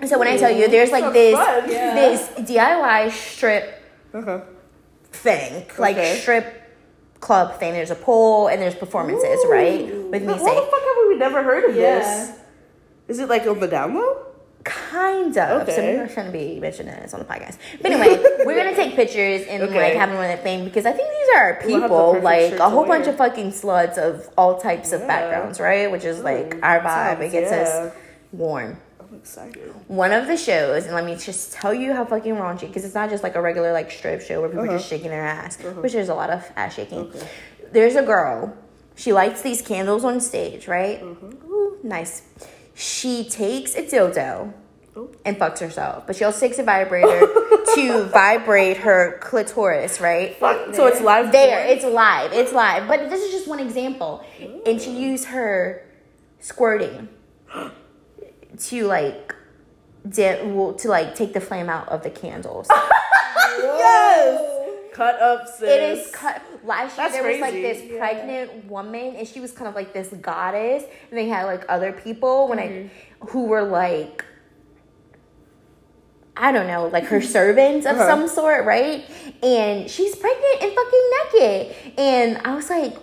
So 0.05 0.17
when 0.19 0.27
I 0.27 0.35
tell 0.37 0.51
you, 0.51 0.67
there's 0.67 0.91
like 0.91 1.13
this. 1.13 1.37
Yeah. 1.71 1.95
this 1.95 2.21
DIY 2.49 3.11
strip 3.11 3.63
Uh-huh. 4.13 4.41
thing, 5.13 5.65
like 5.77 5.95
Okay. 5.97 6.17
strip 6.19 6.45
club 7.21 7.59
thing. 7.59 7.71
There's 7.73 7.91
a 7.91 7.95
pool 7.95 8.47
and 8.47 8.61
there's 8.61 8.75
performances, 8.75 9.39
right? 9.47 9.85
With 10.11 10.23
me 10.23 10.27
Why 10.27 10.33
the 10.33 10.43
saying 10.45 10.67
fuck 10.71 10.81
have 10.89 10.97
we 11.07 11.15
never 11.17 11.43
heard 11.43 11.63
of 11.69 11.75
Yeah. 11.75 11.99
this? 11.99 12.31
Is 13.07 13.19
it 13.19 13.29
like 13.29 13.47
on 13.47 13.59
the 13.59 13.67
down 13.67 13.93
low? 13.95 14.25
Kind 14.63 15.37
of. 15.37 15.67
So 15.67 15.73
Okay. 15.73 15.81
maybe 15.93 15.99
I 15.99 16.07
shouldn't 16.07 16.33
be 16.33 16.59
mentioning 16.59 16.93
this 16.95 17.13
on 17.13 17.19
the 17.19 17.25
podcast. 17.25 17.57
But 17.81 17.91
anyway, 17.91 18.23
we're 18.45 18.55
gonna 18.55 18.75
take 18.75 18.95
pictures 18.95 19.47
and 19.47 19.63
Okay. 19.63 19.75
like 19.89 19.93
having 19.95 20.15
one 20.15 20.25
of 20.25 20.31
that 20.31 20.43
thing 20.43 20.65
because 20.65 20.85
I 20.85 20.91
think 20.91 21.09
these 21.09 21.37
are 21.37 21.61
We'll 21.65 21.81
people, 21.81 22.19
like 22.21 22.53
a 22.53 22.69
whole 22.69 22.85
bunch 22.85 23.05
wear. 23.05 23.11
of 23.11 23.17
fucking 23.17 23.51
sluts 23.51 23.97
of 23.97 24.29
all 24.37 24.59
types 24.59 24.91
of 24.91 25.07
backgrounds, 25.07 25.59
right? 25.59 25.91
Which 25.91 26.03
is 26.05 26.21
like 26.21 26.55
mm, 26.55 26.63
our 26.63 26.79
vibe. 26.79 27.17
Sounds- 27.17 27.23
it 27.23 27.31
gets 27.31 27.51
yeah. 27.51 27.57
us 27.61 27.93
warm. 28.31 28.77
I'm 28.99 29.15
excited. 29.15 29.73
One 29.87 30.11
of 30.13 30.27
the 30.27 30.37
shows, 30.37 30.85
and 30.85 30.93
let 30.93 31.05
me 31.05 31.15
just 31.15 31.53
tell 31.53 31.73
you 31.73 31.93
how 31.93 32.05
fucking 32.05 32.35
raunchy, 32.35 32.67
because 32.67 32.85
it's 32.85 32.95
not 32.95 33.09
just 33.09 33.23
like 33.23 33.35
a 33.35 33.41
regular 33.41 33.73
like 33.73 33.91
strip 33.91 34.21
show 34.21 34.39
where 34.41 34.49
people 34.49 34.65
are 34.65 34.67
just 34.67 34.85
uh-huh. 34.85 34.89
shaking 34.95 35.09
their 35.09 35.25
ass, 35.25 35.59
uh-huh. 35.59 35.81
which 35.81 35.93
there's 35.93 36.09
a 36.09 36.15
lot 36.15 36.29
of 36.29 36.49
ass 36.55 36.75
shaking. 36.75 36.99
Okay. 36.99 37.27
There's 37.71 37.95
a 37.95 38.03
girl. 38.03 38.55
She 38.95 39.11
lights 39.11 39.41
these 39.41 39.61
candles 39.61 40.05
on 40.05 40.19
stage, 40.21 40.67
right? 40.67 41.01
Mm-hmm. 41.01 41.51
Ooh, 41.51 41.77
nice. 41.83 42.21
She 42.81 43.23
takes 43.29 43.75
a 43.75 43.83
dildo 43.83 44.53
Oh. 44.93 45.09
and 45.23 45.37
fucks 45.37 45.59
herself, 45.59 46.05
but 46.05 46.17
she 46.17 46.25
also 46.25 46.39
takes 46.41 46.59
a 46.59 46.63
vibrator 46.63 47.19
to 47.75 48.09
vibrate 48.11 48.77
her 48.77 49.19
clitoris, 49.21 50.01
right? 50.01 50.35
Fuck. 50.35 50.75
So 50.75 50.87
it's 50.87 50.99
live. 50.99 51.31
There, 51.31 51.63
porn? 51.63 51.77
it's 51.77 51.85
live. 51.85 52.33
It's 52.33 52.51
live. 52.51 52.89
But 52.89 53.09
this 53.09 53.21
is 53.23 53.31
just 53.31 53.47
one 53.47 53.59
example. 53.61 54.25
And 54.65 54.81
she 54.81 54.91
used 54.91 55.25
her 55.25 55.85
squirting 56.41 57.07
to 58.57 58.83
like 58.87 59.33
well, 60.03 60.73
to 60.73 60.89
like 60.89 61.15
take 61.15 61.33
the 61.33 61.39
flame 61.39 61.69
out 61.69 61.87
of 61.87 62.03
the 62.03 62.09
candles. 62.09 62.67
yes. 63.59 64.50
Cut 64.93 65.19
up, 65.21 65.47
sis. 65.47 65.61
it 65.69 65.81
is 65.81 66.11
cut. 66.11 66.41
Last 66.65 66.97
year 66.97 67.07
That's 67.07 67.13
there 67.13 67.31
was 67.31 67.39
like 67.39 67.53
this 67.53 67.81
Yeah. 67.83 67.97
pregnant 67.99 68.65
woman, 68.69 69.15
and 69.15 69.27
she 69.27 69.39
was 69.39 69.51
kind 69.51 69.67
of 69.67 69.75
like 69.75 69.93
this 69.93 70.09
goddess, 70.09 70.83
and 71.09 71.17
they 71.17 71.27
had 71.27 71.45
like 71.45 71.63
other 71.69 71.91
people 71.93 72.47
when 72.47 72.59
I 72.59 72.89
who 73.29 73.45
were 73.45 73.63
like. 73.63 74.25
I 76.35 76.51
don't 76.53 76.65
know, 76.67 76.87
like 76.87 77.03
her 77.05 77.21
servants 77.37 77.85
of 77.85 77.97
Uh-huh. 77.97 78.07
some 78.07 78.27
sort, 78.27 78.65
right? 78.65 79.03
And 79.43 79.89
she's 79.89 80.15
pregnant 80.15 80.61
and 80.61 80.71
fucking 80.73 81.11
naked. 81.33 81.75
And 81.99 82.37
I 82.45 82.55
was 82.55 82.69
like, 82.69 82.95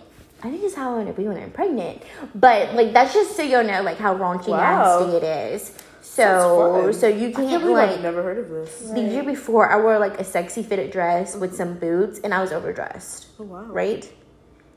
I 0.42 0.50
think 0.50 0.64
is 0.64 0.74
how 0.74 0.92
I 0.92 0.96
want 0.96 1.08
to 1.08 1.12
be 1.12 1.28
when 1.28 1.36
I'm 1.36 1.50
pregnant. 1.50 2.02
But 2.34 2.74
like 2.74 2.92
that's 2.92 3.12
just 3.12 3.36
so 3.36 3.42
you 3.42 3.62
know 3.62 3.82
like 3.82 3.98
how 3.98 4.14
raunchy 4.16 4.48
Wow. 4.48 5.00
nasty 5.06 5.16
it 5.18 5.22
is. 5.52 5.72
So 6.18 6.92
so 6.92 7.06
you 7.08 7.30
can't, 7.32 7.62
believe 7.62 7.76
like 7.76 7.90
I've 7.90 8.02
never 8.02 8.22
heard 8.22 8.38
of 8.38 8.48
this. 8.48 8.90
the 8.90 9.00
year 9.00 9.22
before 9.24 9.70
I 9.70 9.76
wore 9.80 9.98
like 9.98 10.18
a 10.20 10.24
sexy 10.24 10.62
fitted 10.62 10.90
dress 10.90 11.36
with 11.36 11.54
some 11.54 11.78
boots 11.78 12.20
and 12.24 12.34
I 12.34 12.40
was 12.40 12.52
overdressed. 12.52 13.28
Oh 13.38 13.44
wow. 13.44 13.62
Right? 13.64 14.10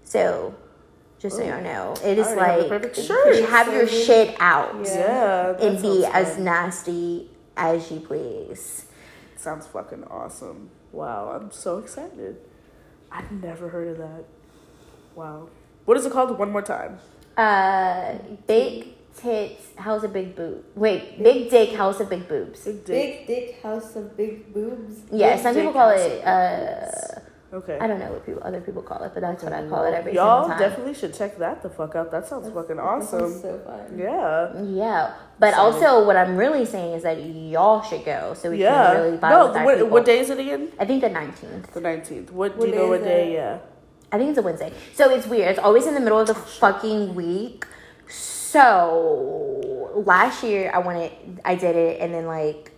So 0.04 0.56
just 1.20 1.38
so 1.38 1.44
y'all 1.44 1.62
know, 1.62 1.94
it 2.04 2.18
is 2.18 2.28
I 2.28 2.30
have 2.30 2.38
like 2.60 2.68
perfect 2.70 2.98
you 2.98 3.46
have 3.48 3.72
your 3.74 3.88
shit 3.88 4.36
out 4.40 4.76
Yeah. 4.86 5.56
and 5.60 5.82
be 5.82 6.06
as 6.06 6.36
fun. 6.36 6.44
nasty 6.46 7.30
as 7.58 7.92
you 7.92 8.00
please. 8.00 8.86
sounds 9.36 9.68
fucking 9.68 10.04
awesome. 10.06 10.70
Wow, 10.92 11.32
I'm 11.36 11.52
so 11.52 11.78
excited. 11.78 12.38
I've 13.12 13.32
never 13.32 13.70
heard 13.70 13.88
of 13.90 13.98
that. 13.98 14.24
Wow. 15.16 15.50
What 15.86 15.98
is 15.98 16.06
it 16.06 16.12
called? 16.12 16.38
One 16.38 16.52
more 16.52 16.62
time. 16.62 17.00
Uh, 17.38 18.16
big 18.48 18.88
tits, 19.18 19.76
house 19.78 20.04
of 20.04 20.14
big 20.14 20.36
boob. 20.36 20.64
Wait, 20.76 21.22
big 21.22 21.50
dick, 21.50 21.74
house 21.74 22.00
of 22.00 22.10
big 22.10 22.28
boobs. 22.28 22.64
Big 22.66 22.86
dick. 22.86 22.88
Big 22.88 23.28
dick 23.28 23.62
house 23.62 23.96
of 23.96 24.16
big 24.18 24.54
boobs. 24.54 25.02
Yeah, 25.12 25.34
Big 25.36 25.44
some 25.44 25.56
people 25.56 25.74
call 25.74 25.90
it. 25.90 26.24
Uh, 26.26 27.20
Okay. 27.54 27.78
I 27.82 27.86
don't 27.86 28.00
know 28.00 28.14
what 28.14 28.26
people 28.26 28.42
other 28.46 28.62
people 28.62 28.82
call 28.82 29.04
it, 29.04 29.12
but 29.14 29.20
that's 29.20 29.44
what 29.44 29.52
I 29.52 29.68
call 29.68 29.84
it 29.84 29.94
every 29.94 30.14
Y'all 30.14 30.44
single 30.44 30.58
time. 30.58 30.70
definitely 30.70 30.94
should 30.94 31.14
check 31.14 31.38
that 31.40 31.62
the 31.62 31.70
fuck 31.70 31.98
out. 31.98 32.10
That 32.10 32.26
sounds 32.26 32.50
fucking 32.50 32.80
awesome. 32.80 33.34
so 33.42 33.60
fun. 33.66 34.00
Yeah. 34.00 34.54
Yeah, 34.64 35.14
but 35.38 35.50
Excited. 35.50 35.60
also 35.86 36.06
what 36.08 36.16
I'm 36.16 36.38
really 36.38 36.66
saying 36.66 36.94
is 36.94 37.04
that 37.04 37.22
y'all 37.22 37.82
should 37.82 38.06
go 38.06 38.36
so 38.36 38.52
we 38.52 38.60
Yeah. 38.62 38.94
can 38.94 39.02
really 39.04 39.18
vibe 39.18 39.30
no, 39.32 39.48
with 39.48 39.58
our 39.58 39.66
what, 39.66 39.76
people. 39.76 39.90
what 39.90 40.06
day 40.06 40.20
is 40.20 40.30
it 40.30 40.40
again? 40.40 40.72
I 40.80 40.86
think 40.86 41.02
the 41.02 41.10
19th. 41.10 41.68
The 41.74 41.82
19th. 41.82 42.32
What, 42.32 42.56
What 42.56 42.68
do 42.68 42.72
you 42.72 42.76
know 42.78 42.88
What 42.88 43.04
day? 43.04 43.32
it? 43.32 43.34
Yeah. 43.34 43.58
I 44.14 44.18
think 44.18 44.30
it's 44.30 44.40
a 44.40 44.44
Wednesday. 44.44 44.72
So 44.96 45.10
it's 45.14 45.28
weird. 45.28 45.50
It's 45.50 45.60
always 45.60 45.86
in 45.88 45.94
the 45.94 46.00
middle 46.00 46.20
of 46.20 46.28
the 46.28 46.36
fucking 46.36 47.16
week. 47.16 47.66
So 48.08 48.41
last 48.60 50.44
year 50.44 50.72
I 50.74 50.80
wanted, 50.80 51.12
I 51.46 51.56
did 51.56 51.76
it, 51.76 52.02
and 52.02 52.14
then 52.14 52.26
like 52.26 52.72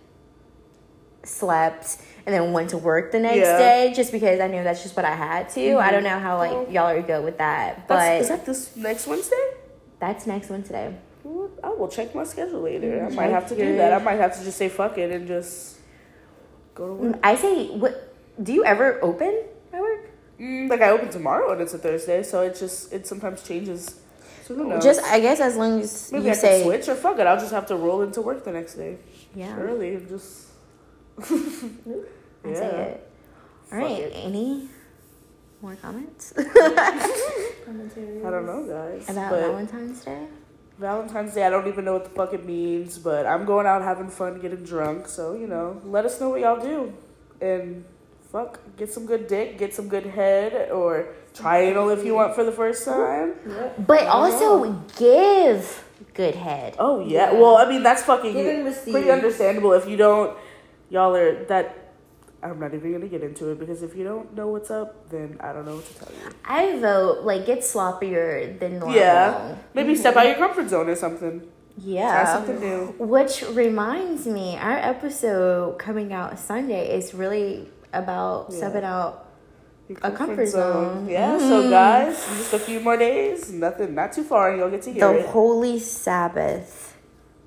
slept, 1.24 1.98
and 2.26 2.34
then 2.34 2.52
went 2.52 2.70
to 2.70 2.78
work 2.78 3.12
the 3.12 3.20
next 3.20 3.38
Yeah. 3.38 3.58
day 3.58 3.92
just 3.94 4.12
because 4.12 4.40
I 4.40 4.46
knew 4.46 4.62
that's 4.62 4.82
just 4.82 4.96
what 4.96 5.04
I 5.04 5.14
had 5.14 5.48
to. 5.50 5.76
I 5.78 5.90
don't 5.90 6.02
know 6.04 6.18
how 6.18 6.38
like 6.38 6.70
y'all 6.70 6.86
are 6.88 7.00
good 7.02 7.24
with 7.24 7.38
that, 7.38 7.86
but 7.88 7.96
That's, 7.96 8.22
is 8.22 8.28
that 8.28 8.46
this 8.46 8.76
next 8.76 9.06
Wednesday? 9.06 9.44
that's 10.00 10.26
next 10.26 10.50
Wednesday. 10.50 10.94
Well, 11.22 11.50
I 11.62 11.70
will 11.70 11.88
check 11.88 12.14
my 12.14 12.24
schedule 12.24 12.60
later. 12.60 13.06
I 13.10 13.14
might 13.14 13.30
have 13.30 13.48
to 13.48 13.56
do 13.56 13.76
that. 13.76 13.94
I 13.94 13.98
might 13.98 14.16
have 14.20 14.36
to 14.38 14.44
just 14.44 14.58
say 14.58 14.68
fuck 14.68 14.98
it 14.98 15.10
and 15.10 15.26
just 15.26 15.78
go 16.74 16.88
to 16.88 16.94
work. 16.94 17.16
I 17.22 17.34
say, 17.36 17.68
what? 17.68 18.14
Do 18.42 18.52
you 18.52 18.64
ever 18.64 18.98
open 19.02 19.42
at 19.72 19.80
work? 19.80 20.10
Mm, 20.38 20.68
like 20.68 20.82
I 20.82 20.90
open 20.90 21.08
tomorrow 21.08 21.52
and 21.52 21.60
it's 21.62 21.72
a 21.72 21.78
Thursday, 21.78 22.22
so 22.22 22.42
it 22.42 22.56
just 22.58 22.92
it 22.92 23.06
sometimes 23.06 23.42
changes. 23.42 24.00
So 24.44 24.54
who 24.54 24.68
knows? 24.68 24.84
Just 24.84 25.02
I 25.04 25.20
guess 25.20 25.40
as 25.40 25.56
long 25.56 25.80
as 25.80 26.12
maybe 26.12 26.26
you 26.26 26.30
I 26.32 26.34
say 26.34 26.62
can 26.62 26.64
switch 26.64 26.88
or 26.88 26.94
fuck 26.94 27.18
it. 27.18 27.26
I'll 27.26 27.40
just 27.40 27.52
have 27.52 27.66
to 27.68 27.76
roll 27.76 28.02
into 28.02 28.20
work 28.20 28.44
the 28.44 28.52
next 28.52 28.74
day 28.74 28.98
yeah. 29.34 29.56
early 29.58 29.94
and 29.94 30.08
just. 30.08 30.48
I 31.18 31.24
say 32.52 32.92
it. 32.92 33.10
All 33.72 33.78
right. 33.78 34.00
it. 34.00 34.12
Any 34.14 34.68
more 35.62 35.76
comments 35.76 36.34
I 36.38 36.40
don't 37.66 38.44
know, 38.44 38.66
guys. 38.68 39.08
about 39.08 39.30
but 39.30 39.40
Valentine's 39.40 40.04
Day? 40.04 40.26
Valentine's 40.78 41.32
Day, 41.32 41.46
I 41.46 41.50
don't 41.50 41.66
even 41.68 41.86
know 41.86 41.94
what 41.94 42.04
the 42.04 42.10
fuck 42.10 42.34
it 42.34 42.44
means, 42.44 42.98
but 42.98 43.24
I'm 43.24 43.46
going 43.46 43.66
out 43.66 43.80
having 43.80 44.10
fun, 44.10 44.40
getting 44.40 44.62
drunk. 44.62 45.08
So 45.08 45.32
you 45.34 45.46
know, 45.46 45.80
let 45.86 46.04
us 46.04 46.20
know 46.20 46.28
what 46.30 46.40
y'all 46.42 46.60
do, 46.60 46.92
and 47.40 47.84
fuck, 48.34 48.58
get 48.76 48.92
some 48.92 49.06
good 49.06 49.28
dick, 49.28 49.58
get 49.58 49.72
some 49.72 49.88
good 49.88 50.06
head, 50.06 50.68
or 50.72 51.06
triangle 51.32 51.88
if 51.90 52.04
you 52.04 52.14
want 52.14 52.34
for 52.34 52.42
the 52.42 52.50
first 52.50 52.84
time. 52.84 53.34
Yep. 53.46 53.86
But 53.86 54.02
I 54.02 54.04
don't 54.04 54.32
also 54.32 54.82
give 54.98 55.84
good 56.14 56.34
head. 56.34 56.74
Oh 56.80 56.98
yeah. 56.98 57.30
Yeah. 57.30 57.40
Well, 57.40 57.56
I 57.56 57.68
mean 57.68 57.84
that's 57.84 58.02
fucking 58.02 58.32
Give 58.32 58.46
and 58.46 58.64
receive. 58.64 58.92
pretty 58.92 59.10
understandable. 59.10 59.72
If 59.72 59.88
you 59.88 59.96
don't, 59.96 60.36
y'all 60.90 61.14
are 61.14 61.44
that. 61.44 61.80
I'm 62.42 62.58
not 62.58 62.74
even 62.74 62.92
gonna 62.92 63.08
get 63.08 63.22
into 63.22 63.50
it 63.52 63.58
because 63.58 63.82
if 63.82 63.96
you 63.96 64.04
don't 64.04 64.34
know 64.34 64.48
what's 64.48 64.70
up, 64.70 65.08
then 65.08 65.38
I 65.40 65.52
don't 65.52 65.64
know 65.64 65.76
what 65.76 65.86
to 65.86 65.94
tell 65.94 66.12
you. 66.12 66.34
I 66.44 66.78
vote 66.78 67.22
like 67.22 67.46
get 67.46 67.60
sloppier 67.60 68.58
than 68.58 68.80
normal. 68.80 68.96
Yeah. 68.96 69.54
Maybe 69.74 69.92
mm-hmm. 69.92 70.00
step 70.00 70.16
out 70.16 70.26
of 70.26 70.36
your 70.36 70.46
comfort 70.46 70.68
zone 70.68 70.88
or 70.88 70.96
something. 70.96 71.40
Try 71.40 71.48
Yeah. 71.78 72.34
something 72.34 72.60
new. 72.60 72.94
Which 72.98 73.42
reminds 73.62 74.26
me, 74.26 74.58
our 74.58 74.76
episode 74.76 75.78
coming 75.78 76.12
out 76.12 76.38
Sunday 76.38 76.94
is 76.98 77.14
really 77.14 77.70
about 77.94 78.48
Yeah. 78.50 78.56
stepping 78.58 78.84
out. 78.84 79.20
Your 79.88 79.98
A 80.02 80.10
comfort 80.10 80.46
zone. 80.46 81.06
Yeah. 81.08 81.38
So 81.38 81.62
hmm. 81.64 81.70
guys, 81.70 82.16
just 82.38 82.52
a 82.54 82.58
few 82.58 82.80
more 82.80 82.96
days. 82.96 83.52
Nothing. 83.52 83.94
Not 83.94 84.12
too 84.12 84.24
far, 84.24 84.50
and 84.50 84.58
you'll 84.58 84.70
get 84.70 84.82
to 84.82 84.92
hear 84.92 85.12
The 85.12 85.18
it. 85.20 85.26
Holy 85.26 85.78
Sabbath 85.78 86.96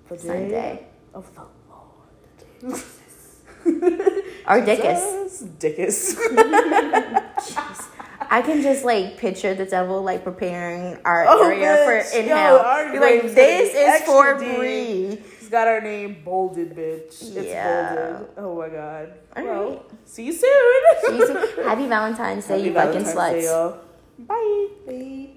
The 0.10 0.18
day 0.18 0.22
Sunday. 0.28 0.88
of 1.14 1.26
the 1.36 1.42
Lord. 2.72 2.82
Or 4.48 4.62
Dickus. 4.62 5.44
Dickus. 5.60 6.16
I 8.30 8.42
can 8.42 8.62
just 8.62 8.86
like 8.86 9.18
picture 9.18 9.54
the 9.54 9.66
devil 9.66 10.02
like 10.04 10.24
preparing 10.24 10.98
our 11.06 11.26
Oh, 11.28 11.44
area 11.50 11.68
bitch. 11.68 12.12
for 12.12 12.18
in 12.20 12.28
Yo, 12.28 12.36
our 12.36 12.92
Be 12.94 13.00
like, 13.00 13.24
this 13.34 13.74
is 13.76 14.02
for. 14.08 14.36
Bree. 14.36 15.22
He's 15.48 15.54
got 15.54 15.70
our 15.70 15.80
name 15.80 16.18
bolded, 16.26 16.76
bitch. 16.76 17.08
It's 17.08 17.24
Yeah. 17.48 18.18
bolded. 18.18 18.30
Oh 18.36 18.58
my 18.58 18.68
god. 18.68 19.14
All 19.38 19.44
well, 19.46 19.70
right. 19.70 19.82
see 20.04 20.26
you 20.26 20.34
soon. 20.34 20.82
Jesus. 21.10 21.56
Happy 21.64 21.88
Valentine's 21.88 22.46
Day, 22.46 22.56
Happy 22.58 22.68
you 22.68 22.74
fucking 22.74 23.04
Day, 23.06 23.14
sluts. 23.14 23.44
y'all. 23.44 23.78
Bye. 24.28 24.68
Bye. 24.86 25.30